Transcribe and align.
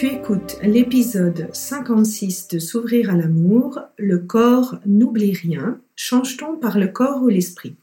Tu 0.00 0.06
écoutes 0.06 0.56
l'épisode 0.62 1.50
56 1.52 2.48
de 2.48 2.58
S'ouvrir 2.58 3.10
à 3.10 3.16
l'amour, 3.18 3.80
le 3.98 4.16
corps 4.16 4.80
n'oublie 4.86 5.34
rien, 5.34 5.78
change-t-on 5.94 6.56
par 6.56 6.78
le 6.78 6.88
corps 6.88 7.22
ou 7.22 7.28
l'esprit? 7.28 7.76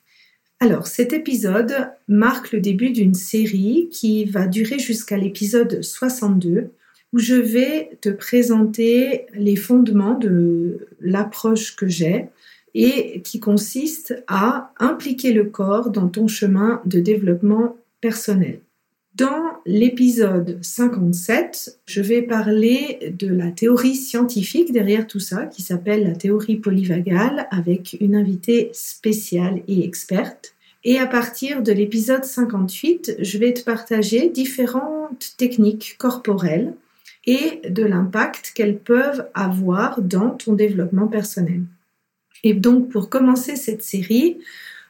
Alors 0.59 0.87
cet 0.87 1.13
épisode 1.13 1.91
marque 2.07 2.53
le 2.53 2.59
début 2.59 2.89
d'une 2.89 3.13
série 3.13 3.89
qui 3.91 4.25
va 4.25 4.47
durer 4.47 4.79
jusqu'à 4.79 5.15
l'épisode 5.15 5.83
62 5.83 6.71
où 7.13 7.19
je 7.19 7.35
vais 7.35 7.99
te 8.01 8.09
présenter 8.09 9.27
les 9.35 9.55
fondements 9.55 10.17
de 10.17 10.87
l'approche 10.99 11.75
que 11.75 11.87
j'ai 11.87 12.29
et 12.73 13.21
qui 13.21 13.39
consiste 13.39 14.23
à 14.25 14.73
impliquer 14.79 15.33
le 15.33 15.43
corps 15.43 15.91
dans 15.91 16.07
ton 16.07 16.27
chemin 16.27 16.81
de 16.87 16.99
développement 16.99 17.77
personnel. 18.01 18.61
Dans 19.17 19.57
l'épisode 19.65 20.59
57, 20.61 21.79
je 21.87 22.01
vais 22.01 22.21
parler 22.21 23.15
de 23.17 23.27
la 23.27 23.49
théorie 23.49 23.95
scientifique 23.95 24.71
derrière 24.71 25.07
tout 25.07 25.19
ça, 25.19 25.47
qui 25.47 25.63
s'appelle 25.63 26.03
la 26.03 26.13
théorie 26.13 26.57
polyvagale, 26.57 27.47
avec 27.49 27.97
une 27.99 28.15
invitée 28.15 28.69
spéciale 28.73 29.63
et 29.67 29.83
experte. 29.83 30.53
Et 30.83 30.99
à 30.99 31.07
partir 31.07 31.63
de 31.63 31.71
l'épisode 31.71 32.25
58, 32.25 33.15
je 33.17 33.37
vais 33.39 33.55
te 33.55 33.63
partager 33.63 34.29
différentes 34.29 35.33
techniques 35.35 35.95
corporelles 35.97 36.75
et 37.25 37.67
de 37.67 37.83
l'impact 37.83 38.51
qu'elles 38.53 38.77
peuvent 38.77 39.27
avoir 39.33 39.99
dans 39.99 40.29
ton 40.29 40.53
développement 40.53 41.07
personnel. 41.07 41.63
Et 42.43 42.53
donc, 42.53 42.89
pour 42.89 43.09
commencer 43.09 43.55
cette 43.55 43.81
série, 43.81 44.37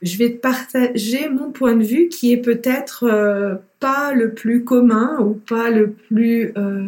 je 0.01 0.17
vais 0.17 0.31
te 0.31 0.37
partager 0.37 1.29
mon 1.29 1.51
point 1.51 1.75
de 1.75 1.83
vue 1.83 2.09
qui 2.09 2.31
est 2.31 2.37
peut-être 2.37 3.03
euh, 3.03 3.55
pas 3.79 4.13
le 4.13 4.33
plus 4.33 4.63
commun 4.63 5.19
ou 5.19 5.33
pas 5.33 5.69
le 5.69 5.91
plus 5.91 6.53
euh, 6.57 6.87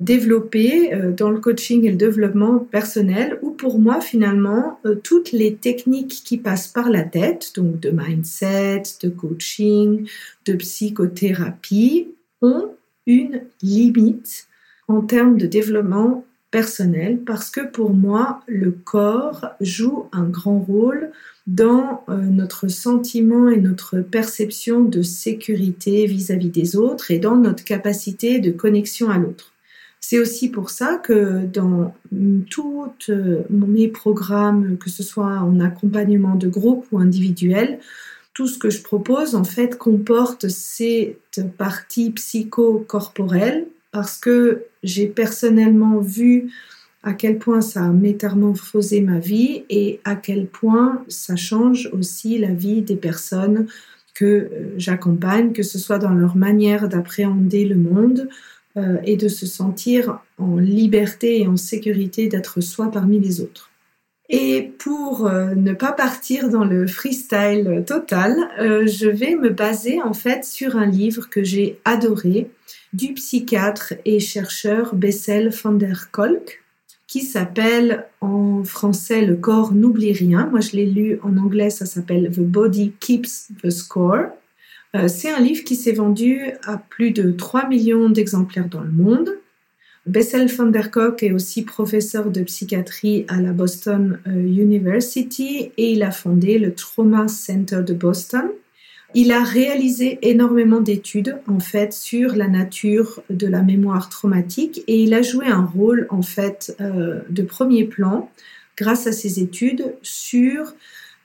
développé 0.00 0.92
euh, 0.92 1.12
dans 1.12 1.30
le 1.30 1.40
coaching 1.40 1.84
et 1.84 1.90
le 1.90 1.96
développement 1.96 2.58
personnel, 2.58 3.38
ou 3.42 3.50
pour 3.50 3.78
moi 3.78 4.00
finalement, 4.00 4.80
toutes 5.02 5.32
les 5.32 5.54
techniques 5.54 6.22
qui 6.24 6.38
passent 6.38 6.68
par 6.68 6.90
la 6.90 7.02
tête, 7.02 7.52
donc 7.54 7.80
de 7.80 7.90
mindset, 7.90 8.82
de 9.02 9.08
coaching, 9.08 10.08
de 10.46 10.54
psychothérapie, 10.54 12.08
ont 12.42 12.70
une 13.06 13.42
limite 13.62 14.46
en 14.88 15.00
termes 15.00 15.36
de 15.36 15.46
développement 15.46 16.24
personnel 16.50 17.18
parce 17.24 17.50
que 17.50 17.60
pour 17.60 17.94
moi, 17.94 18.40
le 18.46 18.70
corps 18.70 19.46
joue 19.60 20.06
un 20.12 20.24
grand 20.24 20.58
rôle 20.58 21.10
dans 21.46 22.04
euh, 22.08 22.16
notre 22.16 22.68
sentiment 22.68 23.48
et 23.48 23.60
notre 23.60 23.98
perception 24.00 24.80
de 24.80 25.02
sécurité 25.02 26.06
vis-à-vis 26.06 26.50
des 26.50 26.76
autres 26.76 27.10
et 27.10 27.18
dans 27.18 27.36
notre 27.36 27.64
capacité 27.64 28.38
de 28.38 28.50
connexion 28.50 29.10
à 29.10 29.18
l'autre. 29.18 29.52
C'est 30.00 30.18
aussi 30.18 30.48
pour 30.50 30.70
ça 30.70 30.96
que 30.96 31.46
dans 31.46 31.94
tous 32.50 32.88
euh, 33.08 33.42
mes 33.50 33.88
programmes, 33.88 34.76
que 34.78 34.90
ce 34.90 35.02
soit 35.02 35.38
en 35.38 35.60
accompagnement 35.60 36.34
de 36.34 36.48
groupe 36.48 36.86
ou 36.92 36.98
individuel, 36.98 37.78
tout 38.34 38.46
ce 38.46 38.58
que 38.58 38.70
je 38.70 38.82
propose 38.82 39.34
en 39.34 39.44
fait 39.44 39.78
comporte 39.78 40.48
cette 40.48 41.56
partie 41.56 42.10
psycho-corporelle 42.10 43.66
parce 43.90 44.18
que 44.18 44.64
j'ai 44.82 45.06
personnellement 45.06 45.98
vu 45.98 46.50
à 47.02 47.14
quel 47.14 47.38
point 47.38 47.60
ça 47.60 47.84
a 47.84 47.88
métamorphosé 47.88 49.00
ma 49.00 49.18
vie 49.18 49.64
et 49.68 50.00
à 50.04 50.14
quel 50.14 50.46
point 50.46 51.04
ça 51.08 51.36
change 51.36 51.88
aussi 51.92 52.38
la 52.38 52.52
vie 52.52 52.82
des 52.82 52.96
personnes 52.96 53.66
que 54.14 54.24
euh, 54.24 54.74
j'accompagne, 54.76 55.52
que 55.52 55.62
ce 55.62 55.78
soit 55.78 55.98
dans 55.98 56.14
leur 56.14 56.36
manière 56.36 56.88
d'appréhender 56.88 57.64
le 57.64 57.76
monde 57.76 58.28
euh, 58.76 58.98
et 59.04 59.16
de 59.16 59.28
se 59.28 59.46
sentir 59.46 60.20
en 60.38 60.56
liberté 60.56 61.40
et 61.40 61.48
en 61.48 61.56
sécurité 61.56 62.28
d'être 62.28 62.60
soi 62.60 62.90
parmi 62.90 63.18
les 63.18 63.40
autres. 63.40 63.70
Et 64.28 64.72
pour 64.78 65.26
euh, 65.26 65.54
ne 65.54 65.72
pas 65.72 65.92
partir 65.92 66.48
dans 66.48 66.64
le 66.64 66.86
freestyle 66.86 67.84
total, 67.86 68.36
je 68.58 69.08
vais 69.08 69.34
me 69.34 69.50
baser 69.50 70.00
en 70.00 70.14
fait 70.14 70.44
sur 70.44 70.76
un 70.76 70.86
livre 70.86 71.28
que 71.28 71.42
j'ai 71.42 71.80
adoré 71.84 72.48
du 72.92 73.14
psychiatre 73.14 73.94
et 74.04 74.20
chercheur 74.20 74.94
Bessel 74.94 75.50
van 75.50 75.72
der 75.72 76.10
Kolk 76.12 76.61
qui 77.12 77.20
s'appelle 77.20 78.06
en 78.22 78.64
français 78.64 79.20
Le 79.20 79.36
corps 79.36 79.74
n'oublie 79.74 80.14
rien. 80.14 80.48
Moi, 80.50 80.60
je 80.60 80.72
l'ai 80.72 80.86
lu 80.86 81.18
en 81.22 81.36
anglais, 81.36 81.68
ça 81.68 81.84
s'appelle 81.84 82.30
The 82.34 82.40
Body 82.40 82.94
Keeps 83.00 83.48
the 83.62 83.68
Score. 83.68 84.28
Euh, 84.96 85.08
c'est 85.08 85.30
un 85.30 85.40
livre 85.40 85.62
qui 85.62 85.76
s'est 85.76 85.92
vendu 85.92 86.40
à 86.64 86.78
plus 86.78 87.10
de 87.10 87.30
3 87.30 87.68
millions 87.68 88.08
d'exemplaires 88.08 88.70
dans 88.70 88.80
le 88.80 88.90
monde. 88.90 89.28
Bessel 90.06 90.48
van 90.48 90.64
der 90.64 90.90
Kolk 90.90 91.22
est 91.22 91.32
aussi 91.32 91.64
professeur 91.64 92.30
de 92.30 92.44
psychiatrie 92.44 93.26
à 93.28 93.42
la 93.42 93.52
Boston 93.52 94.18
euh, 94.26 94.30
University 94.30 95.70
et 95.76 95.92
il 95.92 96.02
a 96.02 96.12
fondé 96.12 96.58
le 96.58 96.72
Trauma 96.72 97.28
Center 97.28 97.82
de 97.86 97.92
Boston. 97.92 98.48
Il 99.14 99.30
a 99.30 99.42
réalisé 99.42 100.18
énormément 100.22 100.80
d'études 100.80 101.38
en 101.46 101.60
fait 101.60 101.92
sur 101.92 102.34
la 102.34 102.48
nature 102.48 103.22
de 103.28 103.46
la 103.46 103.62
mémoire 103.62 104.08
traumatique 104.08 104.82
et 104.86 105.02
il 105.02 105.12
a 105.12 105.20
joué 105.20 105.48
un 105.48 105.64
rôle 105.64 106.06
en 106.08 106.22
fait 106.22 106.74
euh, 106.80 107.20
de 107.28 107.42
premier 107.42 107.84
plan 107.84 108.30
grâce 108.76 109.06
à 109.06 109.12
ses 109.12 109.40
études 109.40 109.94
sur 110.02 110.74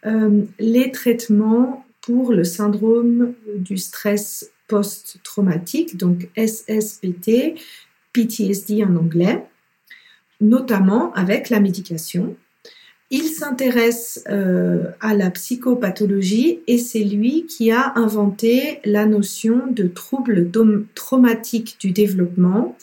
euh, 0.06 0.44
les 0.60 0.92
traitements 0.92 1.86
pour 2.02 2.34
le 2.34 2.44
syndrome 2.44 3.34
du 3.56 3.78
stress 3.78 4.52
post-traumatique, 4.68 5.98
donc 5.98 6.30
SSPT, 6.38 7.56
PTSD 8.14 8.84
en 8.84 8.96
anglais, 8.96 9.46
notamment 10.42 11.14
avec 11.14 11.50
la 11.50 11.60
médication. 11.60 12.36
Il 13.10 13.24
s'intéresse 13.24 14.24
euh, 14.30 14.92
à 15.00 15.16
la 15.16 15.30
psychopathologie 15.32 16.60
et 16.68 16.78
c'est 16.78 17.04
lui 17.04 17.46
qui 17.46 17.72
a 17.72 17.94
inventé 17.96 18.80
la 18.84 19.06
notion 19.06 19.68
de 19.68 19.88
trouble 19.88 20.50
traumatique 20.94 21.78
du 21.80 21.92
développement 21.92 22.76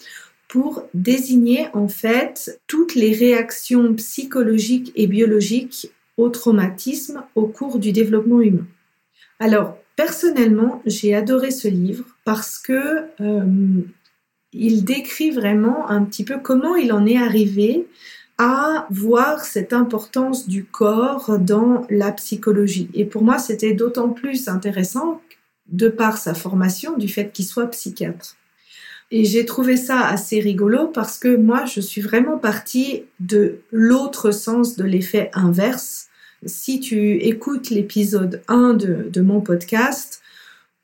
pour 0.49 0.85
désigner 0.95 1.67
en 1.75 1.89
fait 1.89 2.61
toutes 2.69 2.95
les 2.95 3.13
réactions 3.13 3.93
psychologiques 3.95 4.93
et 4.95 5.07
biologiques 5.07 5.91
au 6.17 6.31
traumatisme 6.31 7.25
au 7.35 7.47
cours 7.47 7.79
du 7.79 7.93
développement 7.93 8.41
humain. 8.41 8.67
Alors, 9.41 9.77
personnellement, 9.97 10.81
j'ai 10.87 11.15
adoré 11.15 11.51
ce 11.51 11.69
livre 11.69 12.05
parce 12.25 12.59
que 12.59 13.03
euh, 13.21 13.45
il 14.55 14.85
décrit 14.85 15.33
vraiment 15.33 15.91
un 15.91 16.05
petit 16.05 16.25
peu 16.25 16.39
comment 16.39 16.77
il 16.77 16.93
en 16.93 17.05
est 17.05 17.19
arrivé 17.19 17.87
à 18.39 18.87
voir 18.91 19.45
cette 19.45 19.73
importance 19.73 20.49
du 20.49 20.65
corps 20.65 21.39
dans 21.39 21.87
la 21.89 22.11
psychologie. 22.13 22.91
Et 22.95 23.05
pour 23.05 23.23
moi, 23.23 23.39
c'était 23.39 23.75
d'autant 23.75 24.09
plus 24.09 24.49
intéressant 24.49 25.21
de 25.71 25.89
par 25.89 26.19
sa 26.19 26.35
formation 26.35 26.97
du 26.97 27.09
fait 27.09 27.33
qu'il 27.33 27.45
soit 27.45 27.69
psychiatre. 27.69 28.37
Et 29.11 29.25
j'ai 29.25 29.45
trouvé 29.45 29.77
ça 29.77 30.01
assez 30.07 30.41
rigolo 30.41 30.89
parce 30.89 31.19
que 31.19 31.37
moi, 31.37 31.65
je 31.67 31.81
suis 31.81 32.01
vraiment 32.01 32.39
partie 32.39 33.05
de 33.21 33.61
l'autre 33.71 34.33
sens 34.33 34.77
de 34.77 34.85
l'effet 34.85 35.31
inverse. 35.35 36.09
Si 36.45 36.81
tu 36.81 37.19
écoutes 37.19 37.71
l'épisode 37.71 38.43
1 38.49 38.75
de, 38.75 39.09
de 39.11 39.21
mon 39.21 39.41
podcast, 39.41 40.21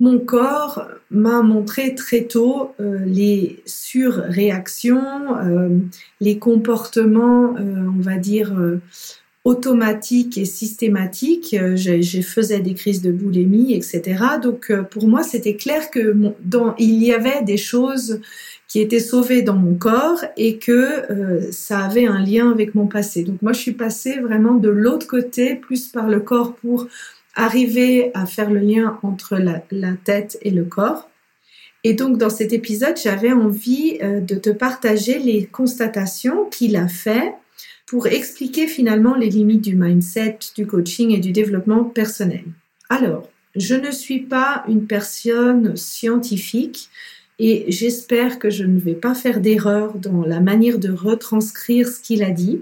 mon 0.00 0.18
corps 0.18 0.88
m'a 1.10 1.42
montré 1.42 1.94
très 1.94 2.22
tôt 2.22 2.72
euh, 2.80 2.98
les 3.04 3.62
surréactions, 3.66 5.36
euh, 5.36 5.68
les 6.20 6.38
comportements, 6.38 7.54
euh, 7.56 7.86
on 7.96 8.00
va 8.00 8.16
dire, 8.16 8.56
automatique 9.44 10.38
et 10.38 10.46
systématique. 10.46 11.54
Euh, 11.54 11.76
je, 11.76 12.20
faisais 12.22 12.60
des 12.60 12.72
crises 12.72 13.02
de 13.02 13.12
boulimie, 13.12 13.74
etc. 13.74 14.24
Donc 14.42 14.72
pour 14.90 15.06
moi, 15.06 15.22
c'était 15.22 15.56
clair 15.56 15.90
que 15.90 16.16
dans, 16.42 16.74
il 16.78 17.02
y 17.02 17.12
avait 17.12 17.42
des 17.42 17.58
choses 17.58 18.20
qui 18.68 18.80
étaient 18.80 19.00
sauvées 19.00 19.42
dans 19.42 19.56
mon 19.56 19.74
corps 19.74 20.24
et 20.36 20.58
que 20.58 21.50
ça 21.50 21.80
avait 21.80 22.06
un 22.06 22.24
lien 22.24 22.52
avec 22.52 22.76
mon 22.76 22.86
passé. 22.86 23.24
Donc 23.24 23.42
moi, 23.42 23.52
je 23.52 23.58
suis 23.58 23.72
passée 23.72 24.20
vraiment 24.20 24.54
de 24.54 24.68
l'autre 24.68 25.08
côté, 25.08 25.56
plus 25.56 25.88
par 25.88 26.08
le 26.08 26.20
corps 26.20 26.54
pour 26.54 26.86
arriver 27.34 28.10
à 28.14 28.26
faire 28.26 28.50
le 28.50 28.60
lien 28.60 28.98
entre 29.02 29.36
la, 29.36 29.92
tête 30.04 30.38
et 30.42 30.50
le 30.50 30.64
corps. 30.64 31.08
Et 31.84 31.94
donc 31.94 32.18
dans 32.18 32.30
cet 32.30 32.52
épisode, 32.52 32.96
j'avais 33.02 33.32
envie 33.32 33.98
de 33.98 34.34
te 34.34 34.50
partager 34.50 35.18
les 35.18 35.46
constatations 35.46 36.46
qu'il 36.46 36.76
a 36.76 36.88
fait 36.88 37.34
pour 37.86 38.06
expliquer 38.06 38.66
finalement 38.66 39.16
les 39.16 39.30
limites 39.30 39.64
du 39.64 39.74
mindset, 39.74 40.38
du 40.54 40.66
coaching 40.66 41.10
et 41.10 41.18
du 41.18 41.32
développement 41.32 41.84
personnel. 41.84 42.44
Alors, 42.88 43.28
je 43.56 43.74
ne 43.74 43.90
suis 43.90 44.20
pas 44.20 44.64
une 44.68 44.86
personne 44.86 45.76
scientifique 45.76 46.88
et 47.38 47.64
j'espère 47.68 48.38
que 48.38 48.50
je 48.50 48.64
ne 48.64 48.78
vais 48.78 48.94
pas 48.94 49.14
faire 49.14 49.40
d'erreur 49.40 49.94
dans 49.94 50.22
la 50.22 50.40
manière 50.40 50.78
de 50.78 50.92
retranscrire 50.92 51.88
ce 51.88 51.98
qu'il 51.98 52.22
a 52.22 52.30
dit, 52.30 52.60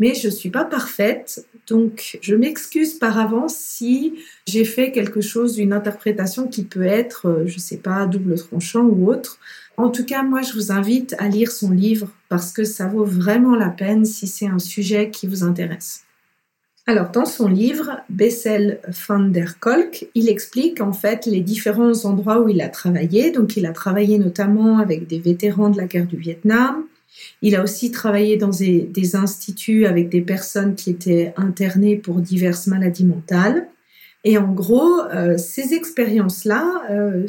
mais 0.00 0.14
je 0.14 0.26
ne 0.26 0.32
suis 0.32 0.50
pas 0.50 0.64
parfaite, 0.64 1.46
donc 1.68 2.18
je 2.22 2.34
m'excuse 2.34 2.94
par 2.94 3.18
avance 3.18 3.54
si 3.54 4.14
j'ai 4.48 4.64
fait 4.64 4.90
quelque 4.90 5.20
chose, 5.20 5.58
une 5.58 5.74
interprétation 5.74 6.48
qui 6.48 6.64
peut 6.64 6.86
être, 6.86 7.44
je 7.46 7.54
ne 7.54 7.60
sais 7.60 7.76
pas, 7.76 8.06
double 8.06 8.34
tranchant 8.36 8.82
ou 8.82 9.08
autre. 9.08 9.38
En 9.76 9.90
tout 9.90 10.04
cas, 10.04 10.22
moi, 10.22 10.42
je 10.42 10.54
vous 10.54 10.72
invite 10.72 11.14
à 11.18 11.28
lire 11.28 11.52
son 11.52 11.70
livre 11.70 12.08
parce 12.28 12.52
que 12.52 12.64
ça 12.64 12.86
vaut 12.86 13.04
vraiment 13.04 13.54
la 13.54 13.68
peine 13.68 14.04
si 14.04 14.26
c'est 14.26 14.46
un 14.46 14.58
sujet 14.58 15.10
qui 15.10 15.26
vous 15.26 15.44
intéresse. 15.44 16.04
Alors, 16.86 17.10
dans 17.10 17.26
son 17.26 17.46
livre, 17.46 18.00
Bessel 18.08 18.80
van 19.06 19.20
der 19.20 19.58
Kolk, 19.60 20.08
il 20.14 20.28
explique 20.28 20.80
en 20.80 20.92
fait 20.92 21.26
les 21.26 21.40
différents 21.40 22.04
endroits 22.04 22.40
où 22.40 22.48
il 22.48 22.62
a 22.62 22.68
travaillé. 22.68 23.30
Donc, 23.30 23.56
il 23.56 23.66
a 23.66 23.72
travaillé 23.72 24.18
notamment 24.18 24.78
avec 24.78 25.06
des 25.06 25.18
vétérans 25.18 25.68
de 25.68 25.76
la 25.76 25.86
guerre 25.86 26.06
du 26.06 26.16
Vietnam. 26.16 26.84
Il 27.42 27.56
a 27.56 27.62
aussi 27.62 27.90
travaillé 27.90 28.36
dans 28.36 28.50
des, 28.50 29.16
instituts 29.16 29.86
avec 29.86 30.08
des 30.08 30.20
personnes 30.20 30.74
qui 30.74 30.90
étaient 30.90 31.32
internées 31.36 31.96
pour 31.96 32.20
diverses 32.20 32.66
maladies 32.66 33.04
mentales. 33.04 33.68
Et 34.24 34.36
en 34.36 34.52
gros, 34.52 35.00
euh, 35.00 35.38
ces 35.38 35.72
expériences-là 35.74 36.82
euh, 36.90 37.26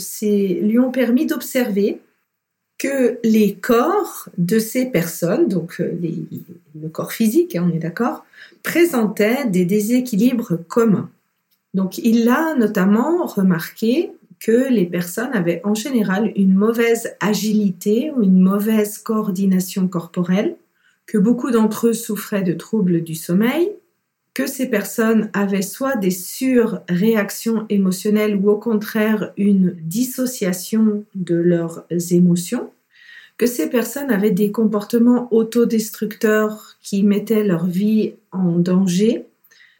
lui 0.61 0.79
ont 0.79 0.91
permis 0.91 1.25
d'observer 1.25 1.99
que 2.77 3.19
les 3.23 3.53
corps 3.53 4.27
de 4.37 4.59
ces 4.59 4.87
personnes, 4.87 5.47
donc 5.47 5.79
euh, 5.79 5.93
le 6.81 6.89
corps 6.89 7.13
physique, 7.13 7.55
hein, 7.55 7.69
on 7.71 7.75
est 7.75 7.79
d'accord, 7.79 8.25
présentaient 8.63 9.45
des 9.45 9.65
déséquilibres 9.65 10.57
communs. 10.67 11.09
Donc 11.73 11.99
il 11.99 12.27
a 12.27 12.55
notamment 12.55 13.25
remarqué 13.25 14.11
que 14.41 14.69
les 14.69 14.87
personnes 14.87 15.33
avaient 15.33 15.61
en 15.63 15.75
général 15.75 16.33
une 16.35 16.55
mauvaise 16.55 17.15
agilité 17.19 18.11
ou 18.15 18.23
une 18.23 18.41
mauvaise 18.41 18.97
coordination 18.97 19.87
corporelle, 19.87 20.55
que 21.05 21.19
beaucoup 21.19 21.51
d'entre 21.51 21.87
eux 21.87 21.93
souffraient 21.93 22.41
de 22.41 22.53
troubles 22.53 23.03
du 23.03 23.15
sommeil, 23.15 23.71
que 24.33 24.47
ces 24.47 24.67
personnes 24.67 25.29
avaient 25.33 25.61
soit 25.61 25.95
des 25.95 26.11
surréactions 26.11 27.65
émotionnelles 27.69 28.35
ou 28.35 28.49
au 28.49 28.57
contraire 28.57 29.31
une 29.37 29.75
dissociation 29.81 31.03
de 31.13 31.35
leurs 31.35 31.85
émotions, 32.11 32.71
que 33.37 33.45
ces 33.45 33.69
personnes 33.69 34.11
avaient 34.11 34.31
des 34.31 34.51
comportements 34.51 35.27
autodestructeurs 35.31 36.77
qui 36.81 37.03
mettaient 37.03 37.43
leur 37.43 37.65
vie 37.65 38.13
en 38.31 38.53
danger 38.53 39.25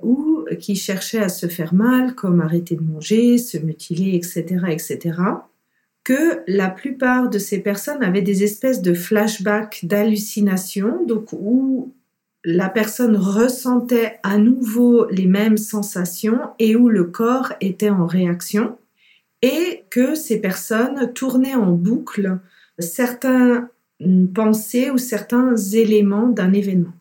ou 0.04 0.46
qui 0.60 0.76
cherchaient 0.76 1.20
à 1.20 1.30
se 1.30 1.48
faire 1.48 1.74
mal, 1.74 2.16
comme 2.16 2.42
arrêter 2.42 2.76
de 2.76 2.84
manger, 2.84 3.38
se 3.38 3.58
mutiler, 3.58 4.16
etc., 4.16 4.66
etc., 4.70 5.18
que 6.04 6.42
la 6.48 6.70
plupart 6.70 7.30
de 7.30 7.38
ces 7.38 7.60
personnes 7.60 8.04
avaient 8.04 8.24
des 8.24 8.44
espèces 8.44 8.82
de 8.82 8.94
flashbacks 8.94 9.86
d'hallucinations, 9.86 11.06
donc 11.06 11.32
où 11.32 11.94
la 12.44 12.70
personne 12.70 13.16
ressentait 13.16 14.20
à 14.24 14.38
nouveau 14.38 15.08
les 15.10 15.28
mêmes 15.28 15.58
sensations 15.58 16.40
et 16.58 16.76
où 16.76 16.90
le 16.90 17.04
corps 17.04 17.54
était 17.62 17.92
en 17.92 18.08
réaction, 18.08 18.78
et 19.44 19.84
que 19.90 20.16
ces 20.16 20.40
personnes 20.40 21.14
tournaient 21.14 21.56
en 21.56 21.72
boucle 21.72 22.40
certaines 22.80 23.68
pensées 24.34 24.90
ou 24.90 24.98
certains 24.98 25.56
éléments 25.56 26.28
d'un 26.28 26.54
événement. 26.54 26.94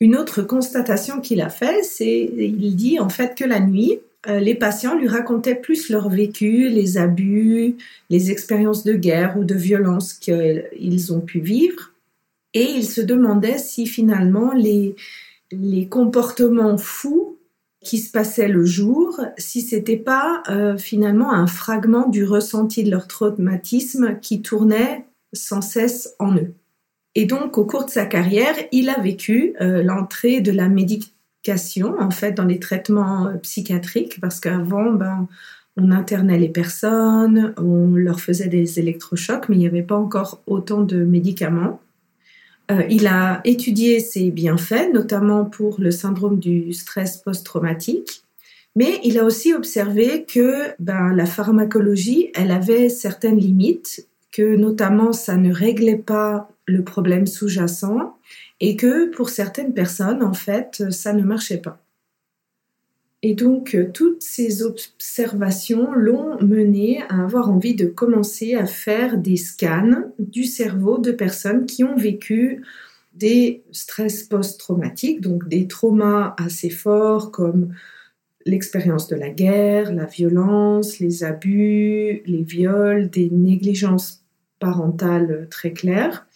Une 0.00 0.16
autre 0.16 0.42
constatation 0.42 1.20
qu'il 1.20 1.42
a 1.42 1.50
fait, 1.50 1.82
c'est 1.82 2.30
il 2.36 2.74
dit 2.74 2.98
en 2.98 3.10
fait 3.10 3.34
que 3.36 3.44
la 3.44 3.60
nuit, 3.60 4.00
euh, 4.26 4.40
les 4.40 4.54
patients 4.54 4.96
lui 4.96 5.08
racontaient 5.08 5.54
plus 5.54 5.90
leur 5.90 6.08
vécu, 6.08 6.68
les 6.70 6.96
abus, 6.96 7.76
les 8.08 8.30
expériences 8.30 8.82
de 8.84 8.94
guerre 8.94 9.36
ou 9.38 9.44
de 9.44 9.54
violence 9.54 10.14
qu'ils 10.14 11.12
ont 11.12 11.20
pu 11.20 11.40
vivre, 11.40 11.92
et 12.54 12.64
il 12.64 12.84
se 12.84 13.02
demandait 13.02 13.58
si 13.58 13.86
finalement 13.86 14.52
les, 14.54 14.96
les 15.52 15.86
comportements 15.86 16.78
fous 16.78 17.36
qui 17.82 17.98
se 17.98 18.10
passaient 18.10 18.48
le 18.48 18.64
jour, 18.64 19.20
si 19.38 19.62
c'était 19.62 19.96
pas 19.96 20.42
euh, 20.48 20.76
finalement 20.76 21.32
un 21.32 21.46
fragment 21.46 22.08
du 22.08 22.24
ressenti 22.24 22.84
de 22.84 22.90
leur 22.90 23.06
traumatisme 23.06 24.18
qui 24.20 24.42
tournait 24.42 25.06
sans 25.32 25.62
cesse 25.62 26.14
en 26.18 26.34
eux. 26.36 26.52
Et 27.14 27.26
donc, 27.26 27.58
au 27.58 27.64
cours 27.64 27.84
de 27.84 27.90
sa 27.90 28.06
carrière, 28.06 28.54
il 28.72 28.88
a 28.88 29.00
vécu 29.00 29.54
euh, 29.60 29.82
l'entrée 29.82 30.40
de 30.40 30.52
la 30.52 30.68
médication, 30.68 31.94
en 31.98 32.10
fait, 32.10 32.32
dans 32.32 32.44
les 32.44 32.60
traitements 32.60 33.26
euh, 33.26 33.34
psychiatriques, 33.34 34.20
parce 34.20 34.38
qu'avant, 34.38 34.92
ben, 34.92 35.26
on 35.76 35.90
internait 35.90 36.38
les 36.38 36.48
personnes, 36.48 37.54
on 37.56 37.94
leur 37.94 38.20
faisait 38.20 38.48
des 38.48 38.78
électrochocs, 38.78 39.48
mais 39.48 39.56
il 39.56 39.60
n'y 39.60 39.66
avait 39.66 39.82
pas 39.82 39.96
encore 39.96 40.40
autant 40.46 40.82
de 40.82 41.04
médicaments. 41.04 41.80
Euh, 42.70 42.82
il 42.88 43.06
a 43.06 43.40
étudié 43.44 43.98
ses 43.98 44.30
bienfaits, 44.30 44.92
notamment 44.92 45.44
pour 45.44 45.80
le 45.80 45.90
syndrome 45.90 46.38
du 46.38 46.72
stress 46.72 47.16
post-traumatique, 47.18 48.22
mais 48.76 49.00
il 49.02 49.18
a 49.18 49.24
aussi 49.24 49.52
observé 49.52 50.24
que 50.24 50.68
ben, 50.78 51.12
la 51.12 51.26
pharmacologie, 51.26 52.30
elle 52.34 52.52
avait 52.52 52.88
certaines 52.88 53.38
limites, 53.38 54.06
que 54.30 54.56
notamment 54.56 55.12
ça 55.12 55.36
ne 55.36 55.52
réglait 55.52 55.96
pas 55.96 56.48
le 56.70 56.84
problème 56.84 57.26
sous-jacent 57.26 58.16
et 58.60 58.76
que 58.76 59.10
pour 59.10 59.30
certaines 59.30 59.74
personnes, 59.74 60.22
en 60.22 60.34
fait, 60.34 60.90
ça 60.90 61.12
ne 61.12 61.22
marchait 61.22 61.58
pas. 61.58 61.82
Et 63.22 63.34
donc, 63.34 63.74
euh, 63.74 63.90
toutes 63.92 64.22
ces 64.22 64.62
observations 64.62 65.92
l'ont 65.92 66.40
mené 66.40 67.02
à 67.10 67.22
avoir 67.22 67.50
envie 67.50 67.74
de 67.74 67.84
commencer 67.86 68.54
à 68.54 68.64
faire 68.64 69.18
des 69.18 69.36
scans 69.36 70.10
du 70.18 70.44
cerveau 70.44 70.98
de 70.98 71.12
personnes 71.12 71.66
qui 71.66 71.84
ont 71.84 71.96
vécu 71.96 72.62
des 73.14 73.62
stress 73.72 74.22
post-traumatiques, 74.22 75.20
donc 75.20 75.48
des 75.48 75.66
traumas 75.66 76.34
assez 76.38 76.70
forts 76.70 77.30
comme 77.30 77.74
l'expérience 78.46 79.08
de 79.08 79.16
la 79.16 79.28
guerre, 79.28 79.92
la 79.92 80.06
violence, 80.06 80.98
les 80.98 81.24
abus, 81.24 82.22
les 82.24 82.42
viols, 82.42 83.10
des 83.10 83.28
négligences 83.28 84.24
parentales 84.58 85.46
très 85.50 85.72
claires. 85.72 86.26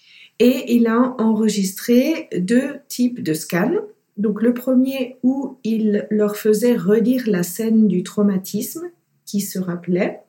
Et 0.41 0.75
il 0.75 0.87
a 0.87 1.15
enregistré 1.19 2.29
deux 2.37 2.77
types 2.89 3.23
de 3.23 3.35
scans 3.35 3.81
donc 4.17 4.43
le 4.43 4.55
premier 4.55 5.17
où 5.23 5.59
il 5.65 6.07
leur 6.11 6.37
faisait 6.37 6.77
relire 6.77 7.25
la 7.27 7.43
scène 7.43 7.89
du 7.89 8.03
traumatisme 8.03 8.91
qui 9.25 9.41
se 9.41 9.59
rappelait 9.59 10.21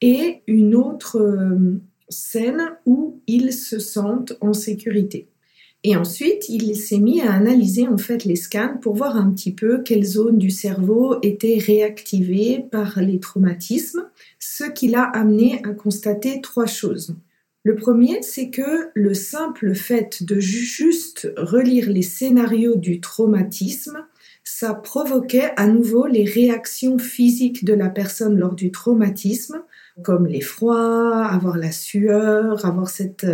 et 0.00 0.42
une 0.46 0.74
autre 0.74 1.18
euh, 1.18 1.80
scène 2.08 2.76
où 2.86 3.20
ils 3.26 3.52
se 3.52 3.78
sentent 3.78 4.34
en 4.40 4.52
sécurité. 4.52 5.28
Et 5.82 5.96
ensuite, 5.96 6.48
il 6.48 6.76
s'est 6.76 6.98
mis 6.98 7.20
à 7.20 7.32
analyser 7.32 7.86
en 7.88 7.98
fait 7.98 8.24
les 8.24 8.36
scans 8.36 8.78
pour 8.80 8.94
voir 8.94 9.16
un 9.16 9.30
petit 9.30 9.52
peu 9.52 9.82
quelles 9.82 10.04
zones 10.04 10.38
du 10.38 10.50
cerveau 10.50 11.16
étaient 11.22 11.58
réactivées 11.58 12.64
par 12.70 13.00
les 13.02 13.20
traumatismes, 13.20 14.04
ce 14.38 14.64
qui 14.64 14.88
l'a 14.88 15.02
amené 15.02 15.60
à 15.64 15.70
constater 15.70 16.40
trois 16.40 16.66
choses. 16.66 17.16
Le 17.64 17.76
premier, 17.76 18.22
c'est 18.22 18.50
que 18.50 18.90
le 18.92 19.14
simple 19.14 19.74
fait 19.74 20.22
de 20.22 20.38
juste 20.38 21.32
relire 21.38 21.88
les 21.88 22.02
scénarios 22.02 22.76
du 22.76 23.00
traumatisme, 23.00 24.04
ça 24.44 24.74
provoquait 24.74 25.52
à 25.56 25.66
nouveau 25.66 26.06
les 26.06 26.26
réactions 26.26 26.98
physiques 26.98 27.64
de 27.64 27.72
la 27.72 27.88
personne 27.88 28.38
lors 28.38 28.54
du 28.54 28.70
traumatisme, 28.70 29.62
comme 30.02 30.26
l'effroi, 30.26 31.24
avoir 31.24 31.56
la 31.56 31.72
sueur, 31.72 32.66
avoir 32.66 32.90
cet 32.90 33.24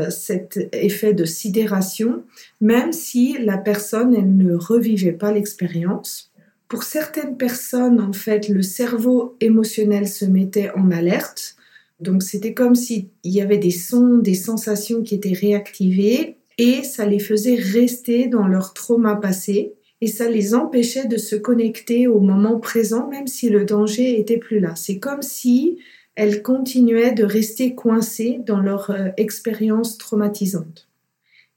effet 0.72 1.12
de 1.12 1.24
sidération, 1.24 2.22
même 2.60 2.92
si 2.92 3.36
la 3.40 3.58
personne, 3.58 4.14
elle 4.14 4.36
ne 4.36 4.54
revivait 4.54 5.10
pas 5.10 5.32
l'expérience. 5.32 6.30
Pour 6.68 6.84
certaines 6.84 7.36
personnes, 7.36 8.00
en 8.00 8.12
fait, 8.12 8.48
le 8.48 8.62
cerveau 8.62 9.36
émotionnel 9.40 10.06
se 10.06 10.24
mettait 10.24 10.70
en 10.76 10.92
alerte, 10.92 11.56
donc 12.00 12.22
c'était 12.22 12.54
comme 12.54 12.74
s'il 12.74 13.08
y 13.24 13.40
avait 13.40 13.58
des 13.58 13.70
sons, 13.70 14.18
des 14.18 14.34
sensations 14.34 15.02
qui 15.02 15.14
étaient 15.14 15.32
réactivées 15.32 16.36
et 16.58 16.82
ça 16.82 17.06
les 17.06 17.18
faisait 17.18 17.56
rester 17.56 18.26
dans 18.26 18.46
leur 18.46 18.74
trauma 18.74 19.16
passé. 19.16 19.74
et 20.00 20.06
ça 20.06 20.28
les 20.28 20.54
empêchait 20.54 21.06
de 21.06 21.18
se 21.18 21.36
connecter 21.36 22.06
au 22.06 22.20
moment 22.20 22.58
présent 22.58 23.08
même 23.08 23.26
si 23.26 23.50
le 23.50 23.64
danger 23.64 24.18
était 24.18 24.38
plus 24.38 24.60
là. 24.60 24.74
C'est 24.74 24.98
comme 24.98 25.22
si 25.22 25.78
elles 26.14 26.42
continuaient 26.42 27.12
de 27.12 27.24
rester 27.24 27.74
coincées 27.74 28.40
dans 28.44 28.60
leur 28.60 28.90
euh, 28.90 29.08
expérience 29.16 29.98
traumatisante. 29.98 30.88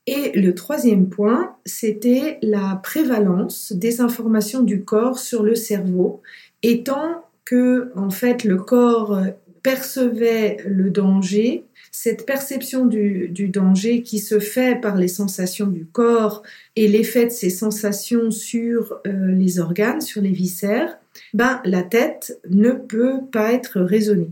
Et 0.05 0.37
le 0.37 0.53
troisième 0.53 1.09
point, 1.09 1.55
c'était 1.65 2.37
la 2.41 2.79
prévalence 2.83 3.71
des 3.71 4.01
informations 4.01 4.61
du 4.61 4.83
corps 4.83 5.17
sur 5.17 5.43
le 5.43 5.55
cerveau, 5.55 6.21
étant 6.61 7.23
que 7.45 7.91
en 7.95 8.09
fait 8.09 8.43
le 8.43 8.57
corps 8.57 9.13
euh, 9.13 9.31
percevait 9.63 10.57
le 10.67 10.89
danger, 10.89 11.63
cette 11.91 12.25
perception 12.25 12.85
du, 12.85 13.29
danger 13.49 14.03
qui 14.03 14.19
se 14.19 14.39
fait 14.39 14.79
par 14.79 14.97
les 14.97 15.07
sensations 15.07 15.67
du 15.67 15.85
corps 15.85 16.43
et 16.75 16.87
l'effet 16.87 17.25
de 17.25 17.31
ces 17.31 17.49
sensations 17.49 18.29
sur 18.29 18.99
euh, 19.07 19.31
les 19.31 19.59
organes, 19.59 20.01
sur 20.01 20.21
les 20.21 20.31
viscères, 20.31 20.97
ben, 21.33 21.61
la 21.63 21.83
tête 21.83 22.39
ne 22.49 22.71
peut 22.71 23.19
pas 23.31 23.53
être 23.53 23.79
raisonnée. 23.79 24.31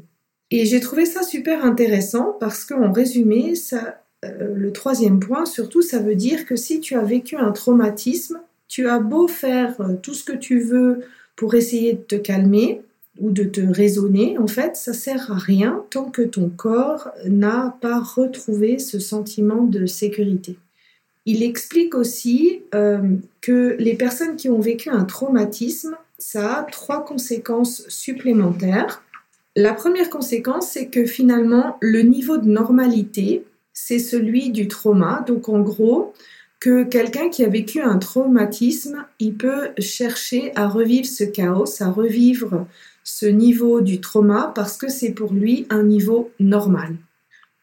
Et 0.50 0.66
j'ai 0.66 0.82
trouvé 0.82 1.06
ça 1.06 1.24
super 1.24 1.64
intéressant 1.64 2.36
parce 2.40 2.66
qu'en 2.66 2.92
résumé, 2.92 3.56
ça, 3.56 4.04
euh, 4.26 4.54
le 4.54 4.74
troisième 4.74 5.20
point, 5.20 5.46
surtout, 5.46 5.82
ça 5.82 6.00
veut 6.00 6.16
dire 6.16 6.46
que 6.46 6.58
si 6.58 6.82
tu 6.82 6.96
as 6.96 7.04
vécu 7.04 7.38
un 7.38 7.52
traumatisme, 7.52 8.42
tu 8.68 8.88
as 8.88 9.00
beau 9.00 9.28
faire 9.28 9.80
euh, 9.80 9.96
tout 10.02 10.14
ce 10.14 10.26
que 10.26 10.36
tu 10.36 10.60
veux 10.60 11.02
pour 11.36 11.56
essayer 11.56 11.94
de 11.94 12.02
te 12.02 12.16
calmer, 12.16 12.82
ou 13.20 13.32
de 13.32 13.44
te 13.44 13.62
raisonner, 13.62 14.38
en 14.38 14.48
fait, 14.48 14.76
ça 14.76 14.94
sert 14.94 15.32
à 15.32 15.38
rien 15.38 15.84
tant 15.90 16.06
que 16.06 16.22
ton 16.22 16.50
corps 16.50 17.10
n'a 17.26 17.78
pas 17.82 18.00
retrouvé 18.00 18.80
ce 18.80 19.00
sentiment 19.00 19.64
de 19.64 19.86
sécurité. 19.86 20.58
Il 21.26 21.44
explique 21.44 21.94
aussi 21.94 22.62
euh, 22.74 23.16
que 23.42 23.76
les 23.78 23.96
personnes 23.96 24.36
qui 24.36 24.50
ont 24.50 24.60
vécu 24.60 24.90
un 24.90 25.04
traumatisme, 25.04 25.96
ça 26.18 26.60
a 26.60 26.64
trois 26.64 27.06
conséquences 27.06 27.88
supplémentaires. 27.90 29.04
La 29.56 29.74
première 29.74 30.10
conséquence, 30.10 30.70
c'est 30.72 30.88
que 30.88 31.06
finalement, 31.06 31.78
le 31.82 32.02
niveau 32.02 32.38
de 32.38 32.50
normalité, 32.50 33.44
c'est 33.74 34.00
celui 34.00 34.50
du 34.50 34.68
trauma. 34.68 35.24
Donc 35.28 35.50
en 35.50 35.60
gros, 35.60 36.14
que 36.60 36.84
quelqu'un 36.84 37.30
qui 37.30 37.44
a 37.44 37.50
vécu 37.50 37.82
un 37.82 37.98
traumatisme, 37.98 39.06
il 39.20 39.36
peut 39.36 39.70
chercher 39.80 40.52
à 40.56 40.68
revivre 40.68 41.08
ce 41.08 41.24
chaos, 41.24 41.82
à 41.82 41.90
revivre 41.90 42.66
ce 43.04 43.26
niveau 43.26 43.82
du 43.82 44.02
trauma 44.02 44.52
parce 44.56 44.78
que 44.78 44.90
c'est 44.90 45.12
pour 45.12 45.34
lui 45.34 45.66
un 45.70 45.84
niveau 45.84 46.32
normal. 46.40 46.96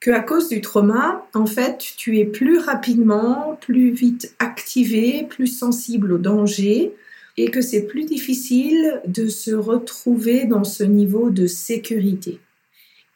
Que 0.01 0.11
à 0.13 0.21
cause 0.21 0.49
du 0.49 0.61
trauma, 0.61 1.27
en 1.35 1.47
fait, 1.47 1.79
tu 1.97 2.19
es 2.19 2.25
plus 2.25 2.59
rapidement, 2.59 3.59
plus 3.61 3.91
vite 3.91 4.35
activé, 4.39 5.27
plus 5.29 5.49
sensible 5.49 6.13
au 6.13 6.19
danger 6.19 6.95
et 7.37 7.51
que 7.51 7.61
c'est 7.61 7.83
plus 7.83 8.05
difficile 8.05 9.01
de 9.07 9.29
se 9.29 9.53
retrouver 9.53 10.45
dans 10.45 10.65
ce 10.65 10.85
niveau 10.85 11.31
de 11.31 11.47
sécurité. 11.47 12.41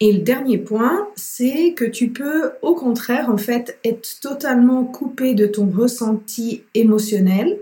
Et 0.00 0.12
le 0.12 0.18
dernier 0.18 0.58
point, 0.58 1.08
c'est 1.14 1.74
que 1.74 1.84
tu 1.84 2.08
peux 2.08 2.50
au 2.62 2.74
contraire 2.74 3.30
en 3.30 3.36
fait 3.36 3.78
être 3.84 4.18
totalement 4.20 4.84
coupé 4.84 5.34
de 5.34 5.46
ton 5.46 5.70
ressenti 5.70 6.62
émotionnel 6.74 7.60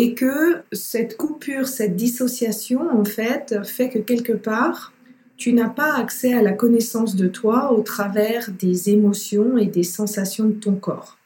et 0.00 0.14
que 0.14 0.58
cette 0.70 1.16
coupure, 1.16 1.66
cette 1.66 1.96
dissociation, 1.96 2.88
en 2.88 3.04
fait, 3.04 3.56
fait 3.64 3.88
que 3.88 3.98
quelque 3.98 4.32
part, 4.32 4.92
tu 5.36 5.52
n'as 5.52 5.70
pas 5.70 5.96
accès 5.96 6.34
à 6.34 6.40
la 6.40 6.52
connaissance 6.52 7.16
de 7.16 7.26
toi 7.26 7.72
au 7.72 7.82
travers 7.82 8.48
des 8.52 8.90
émotions 8.90 9.58
et 9.58 9.66
des 9.66 9.82
sensations 9.82 10.44
de 10.44 10.52
ton 10.52 10.76
corps. 10.76 11.18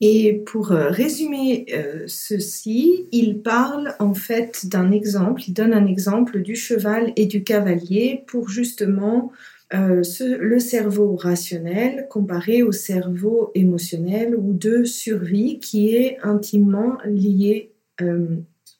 Et 0.00 0.42
pour 0.44 0.72
euh, 0.72 0.88
résumer 0.88 1.66
euh, 1.72 2.02
ceci, 2.08 3.06
il 3.12 3.42
parle 3.42 3.94
en 4.00 4.12
fait 4.12 4.66
d'un 4.66 4.90
exemple, 4.90 5.42
il 5.46 5.54
donne 5.54 5.72
un 5.72 5.86
exemple 5.86 6.42
du 6.42 6.56
cheval 6.56 7.12
et 7.14 7.26
du 7.26 7.44
cavalier 7.44 8.24
pour 8.26 8.48
justement 8.48 9.30
euh, 9.72 10.02
le 10.20 10.58
cerveau 10.58 11.14
rationnel 11.14 12.08
comparé 12.10 12.64
au 12.64 12.72
cerveau 12.72 13.52
émotionnel 13.54 14.34
ou 14.34 14.52
de 14.52 14.82
survie 14.82 15.60
qui 15.60 15.94
est 15.94 16.18
intimement 16.24 16.98
lié 17.04 17.70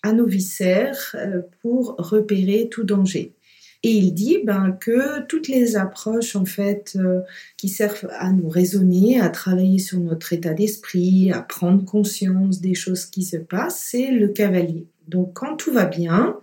à 0.04 0.12
nos 0.12 0.26
viscères 0.26 1.16
euh, 1.16 1.40
pour 1.62 1.96
repérer 1.98 2.68
tout 2.70 2.84
danger. 2.84 3.32
Et 3.82 3.90
il 3.90 4.12
dit 4.12 4.38
ben, 4.44 4.76
que 4.78 5.22
toutes 5.26 5.48
les 5.48 5.76
approches 5.76 6.36
en 6.36 6.44
fait 6.44 6.96
euh, 6.96 7.20
qui 7.56 7.68
servent 7.68 8.08
à 8.18 8.30
nous 8.30 8.48
raisonner, 8.48 9.20
à 9.20 9.30
travailler 9.30 9.78
sur 9.78 9.98
notre 10.00 10.32
état 10.32 10.54
d'esprit, 10.54 11.32
à 11.32 11.40
prendre 11.40 11.84
conscience 11.84 12.60
des 12.60 12.74
choses 12.74 13.06
qui 13.06 13.24
se 13.24 13.38
passent, 13.38 13.82
c'est 13.90 14.10
le 14.10 14.28
cavalier. 14.28 14.86
Donc 15.08 15.32
quand 15.34 15.56
tout 15.56 15.72
va 15.72 15.86
bien, 15.86 16.36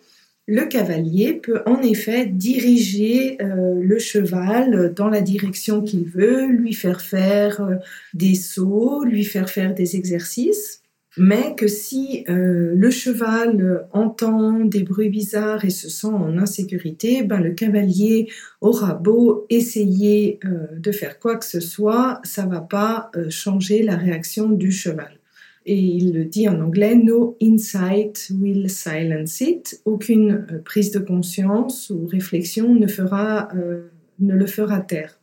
le 0.47 0.65
cavalier 0.65 1.33
peut 1.33 1.61
en 1.65 1.81
effet 1.81 2.25
diriger 2.25 3.37
le 3.39 3.99
cheval 3.99 4.93
dans 4.93 5.07
la 5.07 5.21
direction 5.21 5.81
qu'il 5.81 6.05
veut, 6.05 6.47
lui 6.47 6.73
faire 6.73 6.99
faire 6.99 7.79
des 8.13 8.35
sauts, 8.35 9.03
lui 9.03 9.23
faire 9.23 9.49
faire 9.49 9.73
des 9.73 9.95
exercices 9.95 10.80
mais 11.17 11.55
que 11.55 11.67
si 11.67 12.23
euh, 12.29 12.73
le 12.73 12.89
cheval 12.89 13.85
entend 13.91 14.63
des 14.63 14.83
bruits 14.83 15.09
bizarres 15.09 15.65
et 15.65 15.69
se 15.69 15.89
sent 15.89 16.07
en 16.07 16.37
insécurité, 16.37 17.23
ben 17.23 17.41
le 17.41 17.51
cavalier 17.51 18.29
aura 18.61 18.93
beau 18.93 19.45
essayer 19.49 20.39
euh, 20.45 20.67
de 20.77 20.91
faire 20.91 21.19
quoi 21.19 21.35
que 21.35 21.45
ce 21.45 21.59
soit, 21.59 22.21
ça 22.23 22.45
va 22.45 22.61
pas 22.61 23.11
euh, 23.15 23.29
changer 23.29 23.83
la 23.83 23.97
réaction 23.97 24.49
du 24.49 24.71
cheval. 24.71 25.19
Et 25.65 25.77
il 25.77 26.13
le 26.13 26.25
dit 26.25 26.47
en 26.47 26.59
anglais, 26.61 26.95
no 26.95 27.37
insight 27.41 28.31
will 28.39 28.69
silence 28.69 29.41
it. 29.41 29.81
Aucune 29.85 30.61
prise 30.65 30.91
de 30.91 30.99
conscience 30.99 31.91
ou 31.91 32.07
réflexion 32.07 32.73
ne 32.73 32.87
fera, 32.87 33.49
ne 34.19 34.33
le 34.33 34.47
fera 34.47 34.79
taire. 34.79 35.20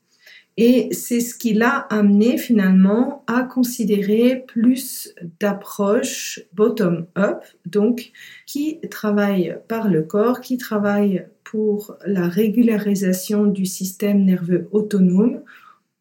Et 0.61 0.89
c'est 0.91 1.21
ce 1.21 1.37
qui 1.37 1.55
l'a 1.55 1.87
amené 1.89 2.37
finalement 2.37 3.23
à 3.29 3.45
considérer 3.45 4.45
plus 4.49 5.15
d'approches 5.39 6.41
bottom-up, 6.53 7.45
donc 7.65 8.11
qui 8.45 8.81
travaille 8.91 9.57
par 9.69 9.89
le 9.89 10.03
corps, 10.03 10.41
qui 10.41 10.59
travaille 10.59 11.25
pour 11.45 11.97
la 12.05 12.27
régularisation 12.27 13.47
du 13.47 13.67
système 13.67 14.25
nerveux 14.25 14.67
autonome 14.73 15.43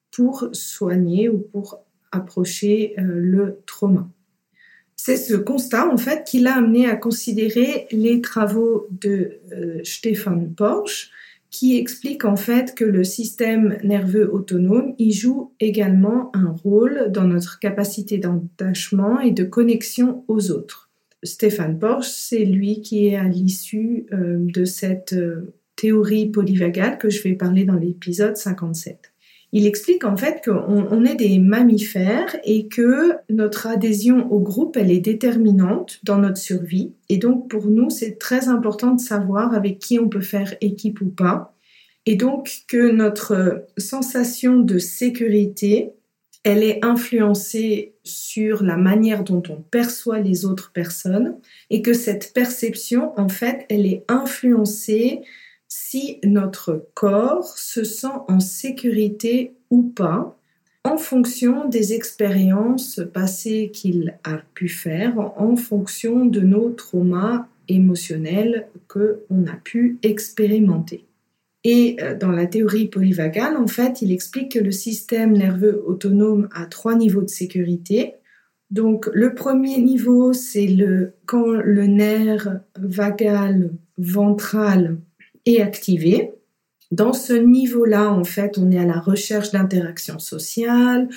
pour 0.09 0.49
soigner 0.53 1.29
ou 1.29 1.37
pour 1.37 1.83
approcher 2.11 2.95
euh, 2.97 3.03
le 3.03 3.59
trauma. 3.67 4.09
C'est 4.95 5.17
ce 5.17 5.35
constat 5.35 5.87
en 5.87 5.97
fait 5.97 6.23
qui 6.25 6.39
l'a 6.39 6.55
amené 6.55 6.89
à 6.89 6.95
considérer 6.95 7.85
les 7.91 8.21
travaux 8.21 8.87
de 8.89 9.37
euh, 9.51 9.83
Stéphane 9.83 10.51
Porsche 10.55 11.11
qui 11.57 11.75
explique 11.75 12.23
en 12.23 12.35
fait 12.35 12.75
que 12.75 12.85
le 12.85 13.03
système 13.03 13.79
nerveux 13.83 14.31
autonome 14.31 14.93
y 14.99 15.11
joue 15.11 15.53
également 15.59 16.29
un 16.35 16.51
rôle 16.51 17.07
dans 17.11 17.23
notre 17.23 17.57
capacité 17.57 18.19
d'attachement 18.19 19.19
et 19.19 19.31
de 19.31 19.43
connexion 19.43 20.23
aux 20.27 20.51
autres. 20.51 20.91
Stéphane 21.23 21.79
Porsche, 21.79 22.09
c'est 22.09 22.45
lui 22.45 22.81
qui 22.81 23.07
est 23.07 23.15
à 23.15 23.23
l'issue 23.23 24.05
euh, 24.13 24.37
de 24.37 24.65
cette 24.65 25.13
euh, 25.13 25.55
théorie 25.75 26.29
polyvagale 26.29 26.99
que 26.99 27.09
je 27.09 27.23
vais 27.23 27.33
parler 27.33 27.65
dans 27.65 27.73
l'épisode 27.73 28.37
57 28.37 29.11
il 29.53 29.65
explique 29.65 30.03
en 30.03 30.17
fait 30.17 30.43
qu'on 30.43 31.05
est 31.05 31.15
des 31.15 31.39
mammifères 31.39 32.35
et 32.43 32.67
que 32.67 33.13
notre 33.29 33.67
adhésion 33.67 34.31
au 34.31 34.39
groupe, 34.39 34.75
elle 34.75 34.91
est 34.91 34.99
déterminante 34.99 35.99
dans 36.03 36.17
notre 36.17 36.37
survie. 36.37 36.93
Et 37.09 37.17
donc 37.17 37.49
pour 37.49 37.67
nous, 37.67 37.89
c'est 37.89 38.19
très 38.19 38.49
important 38.49 38.93
de 38.93 38.99
savoir 38.99 39.53
avec 39.53 39.79
qui 39.79 39.99
on 39.99 40.09
peut 40.09 40.21
faire 40.21 40.53
équipe 40.59 40.99
ou 41.01 41.09
pas. 41.09 41.55
Et 42.05 42.15
donc 42.15 42.63
que 42.67 42.91
notre 42.91 43.65
sensation 43.77 44.57
de 44.57 44.79
sécurité, 44.79 45.91
elle 46.43 46.63
est 46.63 46.83
influencée 46.83 47.95
sur 48.03 48.63
la 48.63 48.77
manière 48.77 49.23
dont 49.23 49.43
on 49.49 49.61
perçoit 49.61 50.19
les 50.19 50.45
autres 50.45 50.71
personnes 50.71 51.37
et 51.69 51.81
que 51.81 51.93
cette 51.93 52.33
perception, 52.33 53.17
en 53.19 53.27
fait, 53.27 53.65
elle 53.69 53.85
est 53.85 54.05
influencée 54.07 55.21
si 55.67 56.19
notre 56.23 56.87
corps 56.93 57.57
se 57.57 57.83
sent 57.83 58.07
en 58.27 58.39
sécurité 58.39 59.55
ou 59.69 59.83
pas 59.83 60.37
en 60.83 60.97
fonction 60.97 61.67
des 61.67 61.93
expériences 61.93 63.01
passées 63.13 63.71
qu'il 63.73 64.17
a 64.23 64.37
pu 64.53 64.69
faire, 64.69 65.19
en 65.37 65.57
fonction 65.57 66.25
de 66.25 66.39
nos 66.39 66.69
traumas 66.69 67.47
émotionnels 67.67 68.67
que 68.87 69.23
on 69.29 69.45
a 69.47 69.55
pu 69.55 69.97
expérimenter. 70.01 71.05
Et 71.65 71.97
euh, 72.01 72.17
dans 72.17 72.31
la 72.31 72.45
théorie 72.45 72.87
polyvagale, 72.87 73.57
en 73.57 73.67
fait, 73.67 74.01
il 74.01 74.13
explique 74.13 74.53
que 74.53 74.59
le 74.59 74.71
système 74.71 75.33
nerveux 75.33 75.83
autonome 75.85 76.47
a 76.53 76.65
trois 76.65 76.95
niveaux 76.95 77.21
de 77.21 77.29
sécurité. 77.29 78.13
Donc, 78.71 79.09
le 79.13 79.33
premier 79.33 79.79
niveau, 79.79 80.31
c'est 80.31 80.67
le, 80.67 81.15
quand 81.25 81.51
le 81.51 81.87
nerf 81.87 82.61
vagal 82.79 83.71
ventral 83.97 84.97
activé. 85.61 86.33
Dans 86.91 87.13
ce 87.13 87.33
niveau-là, 87.33 88.11
en 88.11 88.23
fait, 88.23 88.57
on 88.57 88.71
est 88.71 88.79
à 88.79 88.85
la 88.85 88.99
recherche 88.99 89.51
d'interaction 89.51 90.19
sociale, 90.19 91.09